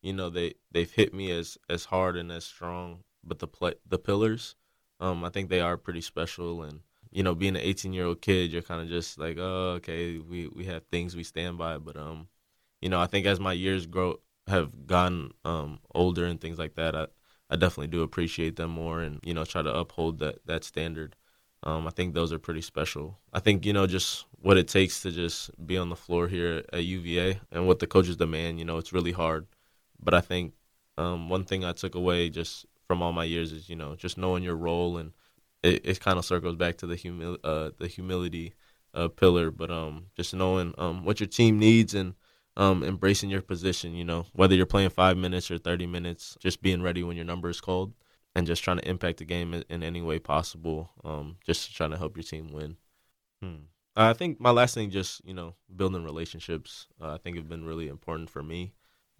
you 0.02 0.14
know 0.14 0.30
they 0.30 0.56
they've 0.72 0.92
hit 0.92 1.14
me 1.14 1.32
as 1.32 1.58
as 1.70 1.86
hard 1.86 2.16
and 2.16 2.32
as 2.32 2.46
strong, 2.46 3.04
but 3.24 3.40
the 3.40 3.48
play 3.48 3.76
the 3.88 4.00
pillars, 4.00 4.56
um, 5.00 5.24
I 5.24 5.30
think 5.30 5.50
they 5.50 5.62
are 5.62 5.78
pretty 5.78 6.02
special. 6.02 6.64
And 6.64 6.82
you 7.12 7.24
know, 7.24 7.36
being 7.36 7.56
an 7.56 7.62
18 7.62 7.94
year 7.94 8.06
old 8.06 8.22
kid, 8.22 8.52
you're 8.52 8.62
kind 8.62 8.82
of 8.82 8.88
just 8.88 9.18
like, 9.18 9.38
oh, 9.40 9.74
okay, 9.78 10.18
we 10.18 10.48
we 10.48 10.66
have 10.66 10.84
things 10.86 11.16
we 11.16 11.24
stand 11.24 11.58
by, 11.58 11.78
but 11.78 11.98
um, 11.98 12.28
you 12.82 12.90
know, 12.90 13.00
I 13.00 13.08
think 13.08 13.26
as 13.26 13.40
my 13.40 13.54
years 13.54 13.86
grow 13.86 14.20
have 14.48 14.88
gotten 14.88 15.32
um 15.46 15.80
older 15.94 16.26
and 16.26 16.40
things 16.42 16.58
like 16.60 16.76
that, 16.76 16.96
I 16.96 17.08
I 17.50 17.56
definitely 17.56 17.88
do 17.88 18.04
appreciate 18.04 18.56
them 18.56 18.72
more, 18.72 19.02
and 19.02 19.20
you 19.24 19.34
know, 19.34 19.46
try 19.46 19.62
to 19.62 19.74
uphold 19.74 20.20
that 20.20 20.46
that 20.46 20.64
standard. 20.64 21.16
Um, 21.64 21.88
I 21.88 21.90
think 21.90 22.14
those 22.14 22.32
are 22.32 22.40
pretty 22.40 22.62
special. 22.62 23.20
I 23.34 23.40
think 23.40 23.66
you 23.66 23.74
know 23.74 23.88
just 23.88 24.26
what 24.42 24.58
it 24.58 24.68
takes 24.68 25.02
to 25.02 25.12
just 25.12 25.52
be 25.66 25.78
on 25.78 25.90
the 25.90 25.96
floor 25.96 26.28
here 26.28 26.64
at 26.72 26.86
UVA 26.86 27.40
and 27.52 27.68
what 27.68 27.80
the 27.80 27.88
coaches 27.88 28.16
demand. 28.18 28.60
You 28.60 28.66
know, 28.66 28.78
it's 28.78 28.94
really 28.94 29.12
hard, 29.12 29.48
but 30.02 30.14
I 30.14 30.22
think 30.22 30.54
um, 30.98 31.30
one 31.30 31.44
thing 31.46 31.66
I 31.66 31.74
took 31.74 31.96
away 31.96 32.30
just 32.30 32.66
from 32.90 33.04
all 33.04 33.14
my 33.14 33.24
years 33.24 33.52
is 33.52 33.70
you 33.70 33.76
know 33.76 33.96
just 33.96 34.18
knowing 34.18 34.42
your 34.42 34.56
role 34.56 34.98
and 34.98 35.12
it, 35.62 35.86
it 35.86 36.00
kind 36.00 36.18
of 36.18 36.26
circles 36.26 36.56
back 36.56 36.76
to 36.78 36.88
the 36.88 36.96
humil- 36.96 37.38
uh, 37.44 37.70
the 37.78 37.88
humility 37.88 38.56
uh, 38.96 39.08
pillar, 39.10 39.52
but 39.52 39.70
um, 39.70 40.08
just 40.16 40.34
knowing 40.34 40.74
um, 40.80 41.06
what 41.06 41.20
your 41.20 41.28
team 41.28 41.60
needs 41.60 41.94
and 41.94 42.16
um, 42.58 42.84
embracing 42.84 43.30
your 43.30 43.44
position. 43.44 43.94
You 43.94 44.06
know, 44.06 44.26
whether 44.34 44.56
you're 44.56 44.66
playing 44.66 44.90
five 44.90 45.18
minutes 45.18 45.52
or 45.52 45.60
thirty 45.60 45.86
minutes, 45.86 46.36
just 46.40 46.64
being 46.64 46.82
ready 46.82 47.04
when 47.04 47.16
your 47.16 47.26
number 47.26 47.48
is 47.48 47.62
called 47.62 47.94
and 48.34 48.48
just 48.48 48.64
trying 48.64 48.78
to 48.78 48.90
impact 48.90 49.20
the 49.20 49.26
game 49.26 49.54
in, 49.54 49.64
in 49.70 49.84
any 49.84 50.02
way 50.02 50.18
possible. 50.18 50.90
Um, 51.04 51.38
just 51.46 51.76
trying 51.76 51.92
to 51.92 51.98
help 51.98 52.18
your 52.18 52.24
team 52.24 52.52
win. 52.52 52.78
Hmm. 53.44 53.66
I 53.96 54.14
think 54.14 54.40
my 54.40 54.52
last 54.52 54.74
thing, 54.74 54.90
just 54.90 55.24
you 55.26 55.36
know, 55.36 55.54
building 55.76 56.04
relationships. 56.04 56.88
Uh, 57.00 57.14
I 57.14 57.18
think 57.18 57.38
have 57.38 57.50
been 57.50 57.66
really 57.66 57.88
important 57.88 58.32
for 58.32 58.42
me, 58.42 58.74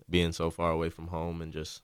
being 0.10 0.32
so 0.32 0.50
far 0.50 0.72
away 0.72 0.90
from 0.90 1.08
home 1.08 1.44
and 1.44 1.54
just 1.54 1.84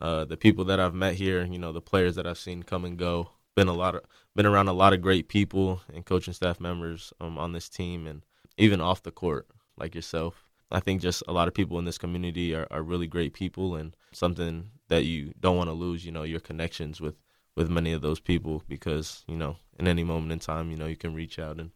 uh, 0.00 0.24
the 0.24 0.36
people 0.36 0.64
that 0.66 0.80
I've 0.80 0.94
met 0.94 1.14
here. 1.14 1.44
You 1.44 1.58
know, 1.58 1.72
the 1.72 1.80
players 1.80 2.16
that 2.16 2.26
I've 2.26 2.38
seen 2.38 2.62
come 2.62 2.84
and 2.84 2.98
go. 2.98 3.30
Been 3.56 3.68
a 3.68 3.72
lot 3.72 3.94
of 3.94 4.02
been 4.34 4.46
around 4.46 4.68
a 4.68 4.72
lot 4.72 4.92
of 4.92 5.02
great 5.02 5.28
people 5.28 5.82
and 5.92 6.06
coaching 6.06 6.34
staff 6.34 6.60
members 6.60 7.12
um, 7.20 7.36
on 7.36 7.52
this 7.52 7.68
team, 7.68 8.06
and 8.06 8.22
even 8.56 8.80
off 8.80 9.02
the 9.02 9.10
court, 9.10 9.48
like 9.76 9.94
yourself. 9.94 10.46
I 10.70 10.78
think 10.78 11.02
just 11.02 11.24
a 11.26 11.32
lot 11.32 11.48
of 11.48 11.54
people 11.54 11.80
in 11.80 11.84
this 11.84 11.98
community 11.98 12.54
are, 12.54 12.68
are 12.70 12.82
really 12.82 13.08
great 13.08 13.32
people 13.32 13.74
and 13.74 13.96
something 14.12 14.70
that 14.88 15.04
you 15.04 15.32
don't 15.40 15.56
want 15.56 15.68
to 15.68 15.74
lose, 15.74 16.06
you 16.06 16.12
know, 16.12 16.22
your 16.22 16.38
connections 16.38 17.00
with, 17.00 17.16
with 17.56 17.68
many 17.68 17.92
of 17.92 18.02
those 18.02 18.20
people 18.20 18.62
because 18.68 19.24
you 19.26 19.36
know 19.36 19.56
in 19.78 19.88
any 19.88 20.04
moment 20.04 20.30
in 20.32 20.38
time 20.38 20.70
you 20.70 20.76
know 20.76 20.86
you 20.86 20.96
can 20.96 21.12
reach 21.12 21.38
out 21.38 21.58
and 21.58 21.72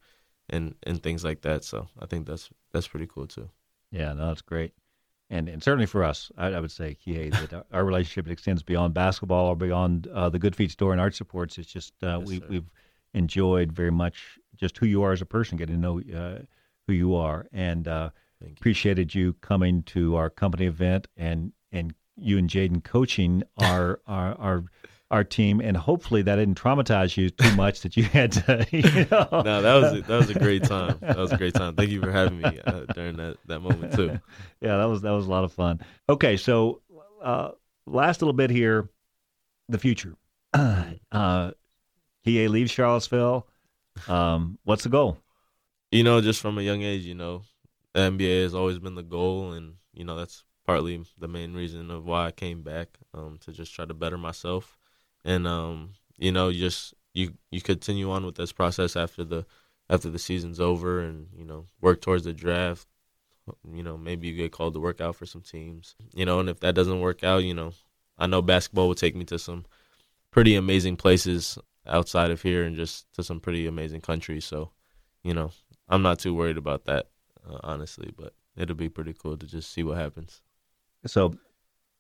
and 0.49 0.75
and 0.85 1.03
things 1.03 1.25
like 1.25 1.43
that. 1.43 1.65
So 1.65 1.89
I 1.99 2.07
think 2.07 2.27
that's 2.27 2.51
that's 2.73 2.89
pretty 2.89 3.07
cool 3.07 3.27
too. 3.27 3.51
Yeah, 3.91 4.13
no, 4.13 4.29
that's 4.29 4.43
great. 4.43 4.73
And, 5.35 5.49
and 5.49 5.61
certainly 5.65 5.87
for 5.87 6.05
us, 6.05 6.31
I, 6.39 6.47
I 6.47 6.61
would 6.61 6.71
say, 6.71 6.97
Kihei, 7.05 7.33
that 7.51 7.67
our, 7.73 7.85
relationship 7.85 8.31
extends 8.31 8.63
beyond 8.63 8.95
basketball 8.95 9.49
or 9.49 9.57
beyond 9.57 10.07
uh, 10.07 10.29
the 10.29 10.39
Good 10.39 10.55
Feet 10.55 10.71
store 10.71 10.93
and 10.93 11.01
Arch 11.01 11.17
Supports. 11.17 11.59
It's 11.59 11.71
just 11.71 11.93
uh, 12.05 12.21
yes, 12.21 12.29
we, 12.29 12.43
we've 12.49 12.71
enjoyed 13.15 13.73
very 13.73 13.91
much 13.91 14.39
just 14.57 14.79
who 14.79 14.87
you 14.87 15.03
are 15.03 15.11
as 15.11 15.21
a 15.21 15.27
person, 15.27 15.59
getting 15.59 15.75
to 15.75 15.81
know 15.81 16.01
uh, 16.17 16.43
who 16.87 16.93
you 16.93 17.17
are, 17.17 17.49
and 17.53 17.89
uh, 17.89 18.11
you. 18.41 18.53
appreciated 18.57 19.13
you 19.13 19.33
coming 19.41 19.83
to 19.85 20.15
our 20.15 20.31
company 20.31 20.67
event 20.67 21.09
and 21.17 21.53
and 21.73 21.95
you 22.17 22.39
and 22.39 22.49
Jayden 22.49 22.85
coaching 22.85 23.43
our 23.59 24.01
our, 24.07 24.39
our 24.39 24.65
our 25.15 25.23
team, 25.23 25.61
and 25.61 25.77
hopefully 25.77 26.23
that 26.23 26.35
didn't 26.37 26.61
traumatize 26.61 27.17
you 27.17 27.31
too 27.31 27.55
much 27.55 27.83
that 27.83 27.97
you 27.97 28.03
had 28.03 28.33
to. 28.33 28.67
You 28.75 29.07
know. 29.11 29.43
no, 29.45 29.63
that 29.63 29.75
was 29.75 29.93
a, 29.93 30.03
that 30.03 30.17
was 30.17 30.31
a 30.31 30.39
great 30.39 30.65
time. 30.65 30.99
That 31.01 31.17
was 31.17 31.31
a 31.31 31.37
great 31.37 31.55
time. 31.55 31.77
Thank 31.77 31.91
you 31.91 32.01
for 32.01 32.11
having 32.11 32.39
me 32.39 32.61
uh, 32.67 32.81
during 32.93 33.17
that 33.19 33.37
that 33.47 33.61
moment 33.61 33.95
too. 33.95 34.19
yeah, 34.61 34.77
that 34.77 34.87
was 34.87 35.03
that 35.03 35.13
was 35.13 35.27
a 35.27 35.31
lot 35.31 35.45
of 35.45 35.53
fun. 35.53 35.81
Okay, 36.09 36.37
so 36.37 36.81
uh, 37.23 37.53
last 37.87 38.21
little 38.21 38.33
bit 38.33 38.51
here, 38.51 38.89
the 39.69 39.79
future. 39.79 40.15
Uh, 41.13 41.53
Kie 42.27 42.49
leaves 42.49 42.73
Charlottesville. 42.73 43.47
Um, 44.09 44.59
what's 44.65 44.83
the 44.83 44.89
goal? 44.89 45.19
You 45.93 46.03
know, 46.03 46.21
just 46.21 46.41
from 46.41 46.59
a 46.59 46.63
young 46.63 46.83
age, 46.83 47.03
you 47.03 47.15
know, 47.15 47.43
the 47.93 48.01
NBA 48.01 48.43
has 48.43 48.55
always 48.55 48.81
been 48.81 48.97
the 48.97 49.05
goal, 49.05 49.53
and 49.53 49.75
you 49.93 50.05
know 50.05 50.17
that's 50.17 50.43
partly 50.67 51.05
the 51.19 51.29
main 51.29 51.55
reason 51.55 51.93
of 51.93 52.05
why 52.05 52.27
I 52.27 52.31
came 52.33 52.63
back 52.63 52.89
um, 53.13 53.39
to 53.43 53.53
just 53.53 53.73
try 53.73 53.85
to 53.85 53.95
better 53.95 54.19
myself 54.19 54.77
and 55.25 55.47
um, 55.47 55.91
you 56.17 56.33
know, 56.33 56.53
just 56.53 56.95
you 57.13 57.35
you 57.51 57.61
continue 57.61 58.11
on 58.11 58.27
with 58.27 58.35
this 58.35 58.53
process 58.53 58.97
after 58.97 59.25
the 59.25 59.47
after 59.89 60.11
the 60.11 60.19
season's 60.19 60.61
over, 60.61 61.01
and 61.01 61.29
you 61.37 61.45
know, 61.45 61.67
work 61.81 62.01
towards 62.01 62.25
the 62.25 62.33
draft. 62.33 62.87
You 63.71 63.83
know, 63.83 63.99
maybe 63.99 64.29
you 64.29 64.37
get 64.37 64.53
called 64.53 64.75
to 64.75 64.81
work 64.81 65.01
out 65.01 65.17
for 65.17 65.27
some 65.27 65.43
teams. 65.43 65.97
You 66.15 66.25
know, 66.25 66.41
and 66.41 66.49
if 66.49 66.61
that 66.61 66.75
doesn't 66.75 67.01
work 67.01 67.23
out, 67.23 67.45
you 67.45 67.55
know, 67.55 67.73
I 68.19 68.27
know 68.27 68.43
basketball 68.43 68.89
will 68.89 68.95
take 68.95 69.17
me 69.17 69.25
to 69.27 69.39
some 69.39 69.67
pretty 70.31 70.57
amazing 70.57 70.97
places 70.97 71.59
outside 71.87 72.31
of 72.31 72.43
here, 72.43 72.65
and 72.65 72.77
just 72.77 73.13
to 73.15 73.23
some 73.23 73.41
pretty 73.41 73.67
amazing 73.67 74.01
countries. 74.01 74.45
So, 74.45 74.71
you 75.23 75.35
know, 75.35 75.51
I'm 75.89 76.03
not 76.03 76.19
too 76.19 76.35
worried 76.35 76.59
about 76.59 76.85
that, 76.87 77.09
uh, 77.49 77.59
honestly. 77.63 78.13
But 78.17 78.35
it'll 78.57 78.77
be 78.77 78.89
pretty 78.89 79.15
cool 79.15 79.37
to 79.37 79.47
just 79.47 79.73
see 79.73 79.83
what 79.83 79.99
happens. 79.99 80.43
So 81.07 81.35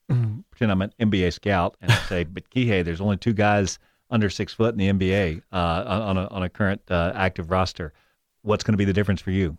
pretend 0.51 0.73
I'm 0.73 0.83
an 0.83 0.93
NBA 1.01 1.33
scout 1.33 1.77
and 1.81 1.90
I 1.90 1.97
say, 1.97 2.25
but 2.25 2.49
Kihei, 2.51 2.85
there's 2.85 3.01
only 3.01 3.17
two 3.17 3.33
guys 3.33 3.79
under 4.11 4.31
six 4.31 4.53
foot 4.53 4.79
in 4.79 4.79
the 4.79 4.93
NBA 4.93 5.43
uh, 5.53 5.85
on 5.87 6.17
a 6.17 6.27
on 6.29 6.43
a 6.43 6.49
current 6.49 6.83
uh, 6.90 7.12
active 7.14 7.51
roster. 7.51 7.93
What's 8.43 8.62
going 8.62 8.75
to 8.75 8.79
be 8.79 8.85
the 8.85 8.93
difference 8.93 9.21
for 9.21 9.31
you? 9.31 9.57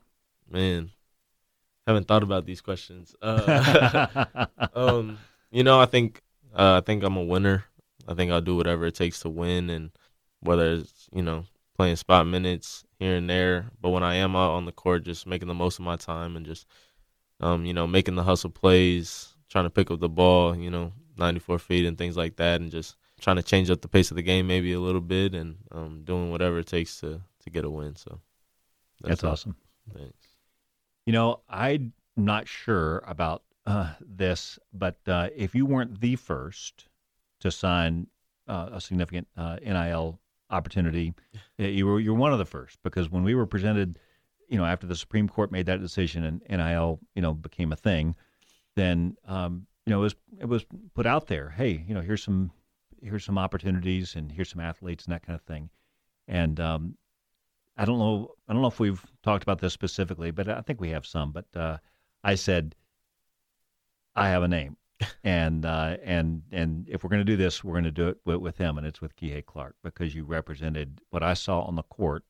Man, 0.50 0.92
haven't 1.88 2.08
thought 2.08 2.24
about 2.24 2.46
these 2.46 2.62
questions. 2.62 3.16
Uh, 3.22 4.46
um, 4.74 5.18
you 5.52 5.64
know, 5.64 5.80
I 5.80 5.86
think 5.86 6.22
uh, 6.54 6.82
I 6.82 6.86
think 6.86 7.04
I'm 7.04 7.18
a 7.18 7.24
winner. 7.24 7.66
I 8.08 8.14
think 8.14 8.32
I'll 8.32 8.42
do 8.42 8.56
whatever 8.56 8.86
it 8.86 8.96
takes 8.96 9.22
to 9.22 9.30
win, 9.30 9.70
and 9.70 9.92
whether 10.42 10.74
it's 10.74 11.10
you 11.14 11.24
know 11.24 11.46
playing 11.76 11.96
spot 11.98 12.26
minutes 12.26 12.86
here 13.00 13.16
and 13.16 13.30
there, 13.30 13.70
but 13.82 13.90
when 13.90 14.04
I 14.04 14.16
am 14.16 14.36
out 14.36 14.52
on 14.52 14.66
the 14.66 14.72
court, 14.72 15.04
just 15.04 15.28
making 15.28 15.48
the 15.48 15.54
most 15.54 15.80
of 15.80 15.86
my 15.86 15.98
time 15.98 16.38
and 16.38 16.46
just 16.46 16.66
um, 17.42 17.66
you 17.66 17.74
know 17.74 17.88
making 17.88 18.16
the 18.16 18.24
hustle 18.24 18.50
plays 18.50 19.35
trying 19.50 19.66
to 19.66 19.70
pick 19.70 19.92
up 19.92 20.00
the 20.00 20.10
ball, 20.10 20.56
you 20.56 20.70
know, 20.70 20.92
94 21.18 21.60
feet 21.60 21.86
and 21.86 21.98
things 21.98 22.18
like 22.18 22.36
that, 22.38 22.62
and 22.62 22.72
just 22.72 22.96
trying 23.20 23.38
to 23.38 23.44
change 23.44 23.70
up 23.70 23.82
the 23.82 23.88
pace 23.88 24.12
of 24.12 24.16
the 24.16 24.24
game 24.24 24.48
maybe 24.48 24.74
a 24.74 24.80
little 24.80 25.02
bit 25.02 25.34
and 25.34 25.58
um, 25.72 26.02
doing 26.04 26.32
whatever 26.32 26.60
it 26.60 26.68
takes 26.68 27.00
to 27.00 27.22
to 27.44 27.50
get 27.50 27.66
a 27.66 27.70
win. 27.70 27.96
So 27.96 28.20
that's, 29.02 29.22
that's 29.22 29.24
awesome. 29.24 29.56
Thanks. 29.94 30.28
You 31.06 31.14
know, 31.14 31.42
I'm 31.48 31.94
not 32.18 32.48
sure 32.48 33.04
about 33.06 33.44
uh, 33.66 33.94
this, 34.02 34.60
but 34.74 34.98
uh, 35.08 35.30
if 35.36 35.54
you 35.56 35.66
weren't 35.66 36.02
the 36.02 36.16
first 36.16 36.88
to 37.40 37.52
sign 37.52 38.08
uh, 38.48 38.70
a 38.74 38.82
significant 38.82 39.28
uh, 39.38 39.58
NIL 39.64 40.20
opportunity, 40.50 41.14
you 41.58 41.86
were 41.86 42.00
you're 42.00 42.16
one 42.16 42.34
of 42.34 42.40
the 42.40 42.46
first 42.46 42.80
because 42.84 43.10
when 43.10 43.24
we 43.24 43.36
were 43.36 43.46
presented, 43.46 44.00
you 44.50 44.58
know, 44.58 44.66
after 44.66 44.88
the 44.88 44.96
Supreme 44.96 45.30
Court 45.30 45.52
made 45.52 45.68
that 45.68 45.82
decision 45.82 46.24
and 46.24 46.42
NIL, 46.50 47.00
you 47.14 47.22
know, 47.22 47.34
became 47.34 47.72
a 47.72 47.78
thing 47.78 48.16
then 48.76 49.16
um, 49.28 49.66
you 49.86 49.92
know 49.92 50.00
it 50.00 50.04
was 50.04 50.16
it 50.40 50.46
was 50.46 50.66
put 50.94 51.06
out 51.06 51.28
there. 51.28 51.50
Hey, 51.50 51.84
you 51.88 51.94
know, 51.94 52.02
here's 52.02 52.24
some 52.24 52.52
here's 53.02 53.26
some 53.26 53.38
opportunities 53.38 54.16
and 54.16 54.32
here's 54.32 54.50
some 54.50 54.62
athletes 54.62 55.06
and 55.06 55.14
that 55.14 55.26
kind 55.26 55.36
of 55.36 55.46
thing. 55.46 55.70
And 56.28 56.60
um, 56.60 56.98
I 57.78 57.86
don't 57.86 58.00
know 58.00 58.32
I 58.48 58.54
don't 58.54 58.62
know 58.62 58.68
if 58.68 58.80
we've 58.80 59.04
talked 59.24 59.44
about 59.44 59.60
this 59.60 59.74
specifically, 59.74 60.32
but 60.32 60.48
I 60.50 60.62
think 60.62 60.82
we 60.82 60.90
have 60.90 61.06
some. 61.06 61.32
But 61.32 61.46
uh, 61.56 61.78
I 62.24 62.36
said 62.36 62.76
I 64.16 64.30
have 64.30 64.44
a 64.44 64.48
name. 64.48 64.78
and 65.26 65.66
uh, 65.66 65.98
and 66.04 66.42
and 66.52 66.88
if 66.90 67.04
we're 67.04 67.10
going 67.10 67.20
to 67.20 67.26
do 67.26 67.36
this, 67.36 67.64
we're 67.64 67.74
going 67.74 67.84
to 67.84 67.92
do 67.92 68.08
it 68.08 68.18
with, 68.24 68.38
with 68.38 68.58
him, 68.58 68.78
and 68.78 68.88
it's 68.88 69.02
with 69.02 69.16
Kihei 69.18 69.46
Clark 69.46 69.76
because 69.84 70.16
you 70.16 70.24
represented 70.24 71.02
what 71.10 71.22
I 71.22 71.34
saw 71.34 71.62
on 71.62 71.76
the 71.76 71.84
court 71.84 72.24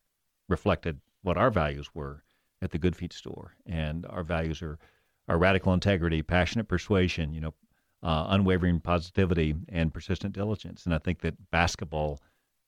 reflected 0.50 1.00
what 1.22 1.38
our 1.38 1.52
values 1.52 1.94
were 1.94 2.24
at 2.62 2.72
the 2.72 2.80
Good 2.80 2.96
Feet 2.96 3.14
store, 3.14 3.56
and 3.68 4.06
our 4.08 4.24
values 4.24 4.64
are 4.64 4.80
are 5.28 5.38
radical 5.38 5.74
integrity, 5.74 6.22
passionate 6.22 6.68
persuasion, 6.68 7.34
you 7.34 7.42
know, 7.42 7.54
uh, 8.04 8.28
unwavering 8.30 8.80
positivity, 8.80 9.56
and 9.70 9.94
persistent 9.94 10.34
diligence. 10.34 10.86
And 10.86 10.94
I 10.94 11.00
think 11.00 11.22
that 11.22 11.50
basketball, 11.52 12.22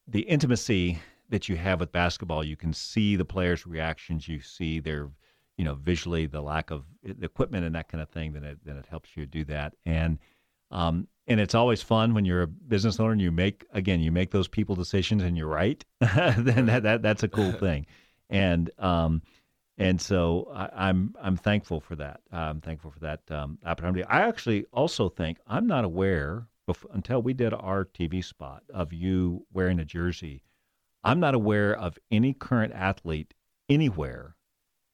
the 0.08 0.22
intimacy 0.22 1.00
that 1.30 1.48
you 1.48 1.58
have 1.58 1.80
with 1.80 1.92
basketball, 1.92 2.44
you 2.44 2.56
can 2.56 2.74
see 2.74 3.16
the 3.16 3.26
players' 3.26 3.68
reactions, 3.68 4.28
you 4.28 4.40
see 4.40 4.80
their, 4.80 5.12
you 5.58 5.66
know, 5.66 5.76
visually 5.76 6.26
the 6.26 6.42
lack 6.42 6.72
of 6.72 6.86
the 7.04 7.26
equipment 7.26 7.66
and 7.66 7.76
that 7.76 7.90
kind 7.90 8.02
of 8.02 8.10
thing. 8.10 8.34
Then 8.34 8.44
it 8.44 8.58
then 8.64 8.78
it 8.78 8.88
helps 8.90 9.16
you 9.16 9.26
do 9.26 9.44
that. 9.46 9.74
And 9.86 10.18
um, 10.72 11.08
and 11.28 11.40
it's 11.40 11.56
always 11.56 11.82
fun 11.82 12.14
when 12.14 12.26
you're 12.26 12.44
a 12.44 12.48
business 12.48 13.00
owner 13.00 13.12
and 13.12 13.22
you 13.22 13.32
make 13.32 13.66
again 13.74 14.00
you 14.00 14.12
make 14.12 14.32
those 14.32 14.48
people 14.48 14.76
decisions 14.76 15.22
and 15.22 15.38
you're 15.38 15.48
right. 15.48 15.84
then 16.00 16.66
that, 16.66 16.84
that 16.84 17.02
that's 17.02 17.24
a 17.24 17.28
cool 17.28 17.52
thing. 17.60 17.86
And 18.30 18.72
um, 18.80 19.22
and 19.78 20.02
so 20.02 20.52
I, 20.54 20.64
am 20.64 20.72
I'm, 20.76 21.16
I'm 21.22 21.38
thankful 21.38 21.80
for 21.80 21.96
that. 21.98 22.22
I'm 22.32 22.62
thankful 22.62 22.92
for 22.92 23.00
that 23.00 23.22
um, 23.30 23.60
opportunity. 23.66 24.04
I 24.04 24.28
actually 24.28 24.66
also 24.74 25.10
think 25.10 25.38
I'm 25.48 25.68
not 25.68 25.86
aware 25.86 26.48
before, 26.66 26.92
until 26.94 27.22
we 27.22 27.34
did 27.34 27.54
our 27.54 27.86
TV 27.86 28.24
spot 28.24 28.64
of 28.74 28.92
you 28.94 29.46
wearing 29.54 29.80
a 29.80 29.86
jersey. 29.86 30.44
I'm 31.04 31.20
not 31.20 31.36
aware 31.36 31.76
of 31.76 31.98
any 32.12 32.34
current 32.34 32.74
athlete 32.74 33.34
anywhere 33.70 34.36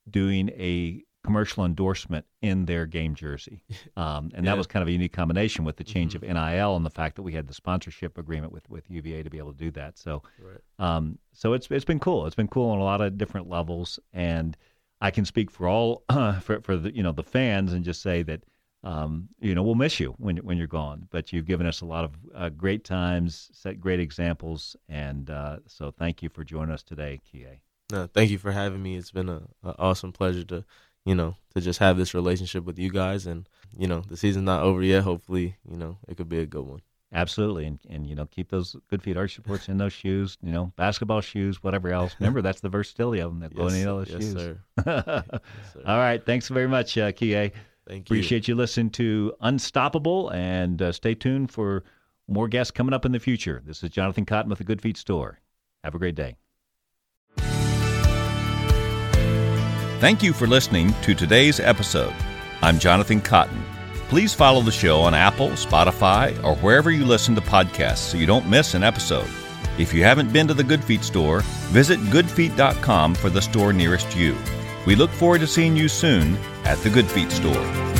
doing 0.10 0.50
a 0.50 1.04
commercial 1.24 1.64
endorsement 1.64 2.26
in 2.42 2.66
their 2.66 2.86
game 2.86 3.16
jersey, 3.16 3.64
um, 3.98 4.30
and 4.36 4.46
yeah. 4.46 4.52
that 4.52 4.58
was 4.58 4.68
kind 4.68 4.82
of 4.82 4.90
a 4.90 4.92
unique 4.92 5.14
combination 5.14 5.64
with 5.64 5.78
the 5.78 5.84
change 5.84 6.14
mm-hmm. 6.14 6.38
of 6.38 6.52
NIL 6.52 6.76
and 6.76 6.86
the 6.86 6.90
fact 6.90 7.16
that 7.16 7.24
we 7.24 7.34
had 7.34 7.48
the 7.48 7.54
sponsorship 7.54 8.18
agreement 8.18 8.52
with, 8.52 8.70
with 8.70 8.90
UVA 8.90 9.24
to 9.24 9.30
be 9.30 9.38
able 9.38 9.54
to 9.54 9.58
do 9.58 9.72
that. 9.72 9.98
So, 9.98 10.22
right. 10.40 10.60
um, 10.80 11.18
so 11.32 11.54
it's 11.54 11.68
it's 11.72 11.86
been 11.86 12.00
cool. 12.00 12.26
It's 12.26 12.36
been 12.36 12.50
cool 12.50 12.70
on 12.70 12.80
a 12.80 12.84
lot 12.84 13.02
of 13.02 13.18
different 13.18 13.50
levels, 13.50 14.00
and 14.12 14.58
I 15.04 15.12
can 15.12 15.26
speak 15.26 15.52
for 15.52 15.68
all 15.68 16.04
uh, 16.08 16.40
for 16.40 16.62
for 16.62 16.78
the 16.78 16.96
you 16.96 17.04
know 17.04 17.12
the 17.12 17.24
fans 17.24 17.74
and 17.74 17.84
just 17.84 18.02
say 18.02 18.24
that 18.24 18.44
um, 18.84 19.28
you 19.40 19.54
know 19.54 19.62
we'll 19.62 19.76
miss 19.76 20.00
you 20.00 20.16
when 20.18 20.38
when 20.38 20.58
you're 20.58 20.66
gone. 20.66 21.08
But 21.12 21.34
you've 21.34 21.46
given 21.46 21.68
us 21.68 21.82
a 21.82 21.86
lot 21.86 22.06
of 22.06 22.12
uh, 22.34 22.50
great 22.50 22.86
times, 22.86 23.50
set 23.54 23.82
great 23.82 24.00
examples, 24.00 24.76
and 24.88 25.30
uh, 25.30 25.58
so 25.68 25.92
thank 25.92 26.24
you 26.24 26.30
for 26.30 26.46
joining 26.46 26.74
us 26.74 26.84
today, 26.84 27.20
Kie. 27.30 27.60
No, 27.92 28.08
thank 28.08 28.32
you 28.32 28.38
for 28.38 28.54
having 28.54 28.82
me. 28.82 28.96
It's 28.96 29.12
been 29.12 29.30
a, 29.30 29.44
a, 29.64 29.76
awesome 29.78 30.14
pleasure 30.14 30.46
to 30.46 30.64
you 31.06 31.16
know 31.16 31.36
to 31.54 31.60
just 31.60 31.80
have 31.80 31.98
this 31.98 32.14
relationship 32.14 32.64
with 32.64 32.80
you 32.80 32.90
guys, 32.90 33.28
and 33.28 33.48
you 33.78 33.88
know 33.88 34.04
the 34.08 34.16
season's 34.16 34.46
not 34.46 34.64
over 34.64 34.82
yet. 34.82 35.04
Hopefully, 35.04 35.58
you 35.70 35.76
know 35.76 35.98
it 36.08 36.16
could 36.16 36.30
be 36.30 36.40
a 36.40 36.46
good 36.46 36.66
one. 36.66 36.82
Absolutely, 37.14 37.66
and 37.68 37.80
and 37.90 38.08
you 38.08 38.16
know 38.16 38.26
keep 38.26 38.50
those 38.50 38.76
good 38.90 39.04
feet 39.04 39.16
arch 39.18 39.36
supports 39.36 39.70
in 39.70 39.78
those 39.78 39.94
shoes. 39.94 40.38
You 40.42 40.52
know, 40.52 40.74
basketball 40.76 41.22
shoes, 41.22 41.62
whatever 41.62 41.90
else. 41.90 42.16
Remember, 42.20 42.42
that's 42.42 42.62
the 42.62 42.70
versatility 42.70 43.22
of 43.22 43.32
them 43.32 43.40
that 43.42 43.56
go 43.56 43.68
in 43.68 43.76
any 43.76 43.84
of 43.84 44.08
those 44.08 44.10
yes, 44.10 44.22
shoes. 44.22 44.34
Sir. 44.34 44.60
yes, 44.86 44.96
sir. 45.74 45.84
All 45.86 45.98
right, 45.98 46.26
thanks 46.26 46.48
very 46.48 46.68
much, 46.68 46.98
uh, 46.98 47.12
Kie. 47.12 47.52
Thank 47.88 48.10
you. 48.10 48.16
Appreciate 48.16 48.48
you 48.48 48.56
listening 48.56 48.90
to 48.92 49.34
Unstoppable, 49.42 50.30
and 50.30 50.82
uh, 50.82 50.92
stay 50.92 51.14
tuned 51.14 51.52
for 51.52 51.84
more 52.28 52.48
guests 52.48 52.72
coming 52.72 52.94
up 52.94 53.06
in 53.06 53.12
the 53.12 53.20
future. 53.20 53.62
This 53.66 53.84
is 53.84 53.90
Jonathan 53.92 54.26
Cotten 54.26 54.48
with 54.48 54.58
the 54.58 54.64
Good 54.64 54.82
Feet 54.82 54.98
Store. 54.98 55.40
Have 55.84 55.94
a 55.94 56.00
great 56.00 56.16
day. 56.16 56.36
Thank 60.00 60.24
you 60.24 60.34
for 60.34 60.48
listening 60.48 60.94
to 61.04 61.14
today's 61.14 61.60
episode. 61.60 62.14
I'm 62.62 62.80
Jonathan 62.80 63.22
Cotten. 63.22 63.62
Please 64.14 64.36
follow 64.36 64.62
the 64.62 64.72
show 64.72 65.02
on 65.02 65.16
Apple, 65.16 65.50
Spotify, 65.54 66.38
or 66.44 66.56
wherever 66.58 66.92
you 66.92 67.04
listen 67.04 67.34
to 67.34 67.42
podcasts 67.42 67.98
so 67.98 68.16
you 68.16 68.28
don't 68.28 68.48
miss 68.48 68.76
an 68.76 68.84
episode. 68.84 69.28
If 69.80 69.92
you 69.92 70.04
haven't 70.04 70.32
been 70.32 70.48
to 70.50 70.54
the 70.54 70.64
Good 70.64 70.84
Feet 70.84 71.04
store, 71.04 71.42
visit 71.72 72.00
goodfeet.com 72.00 73.16
for 73.16 73.32
the 73.32 73.42
store 73.42 73.74
nearest 73.74 74.16
you. 74.16 74.38
We 74.86 74.96
look 74.96 75.10
forward 75.10 75.42
to 75.42 75.48
seeing 75.48 75.76
you 75.76 75.88
soon 75.88 76.38
at 76.64 76.78
the 76.84 76.92
Good 76.92 77.08
Feet 77.08 77.32
store. 77.32 77.93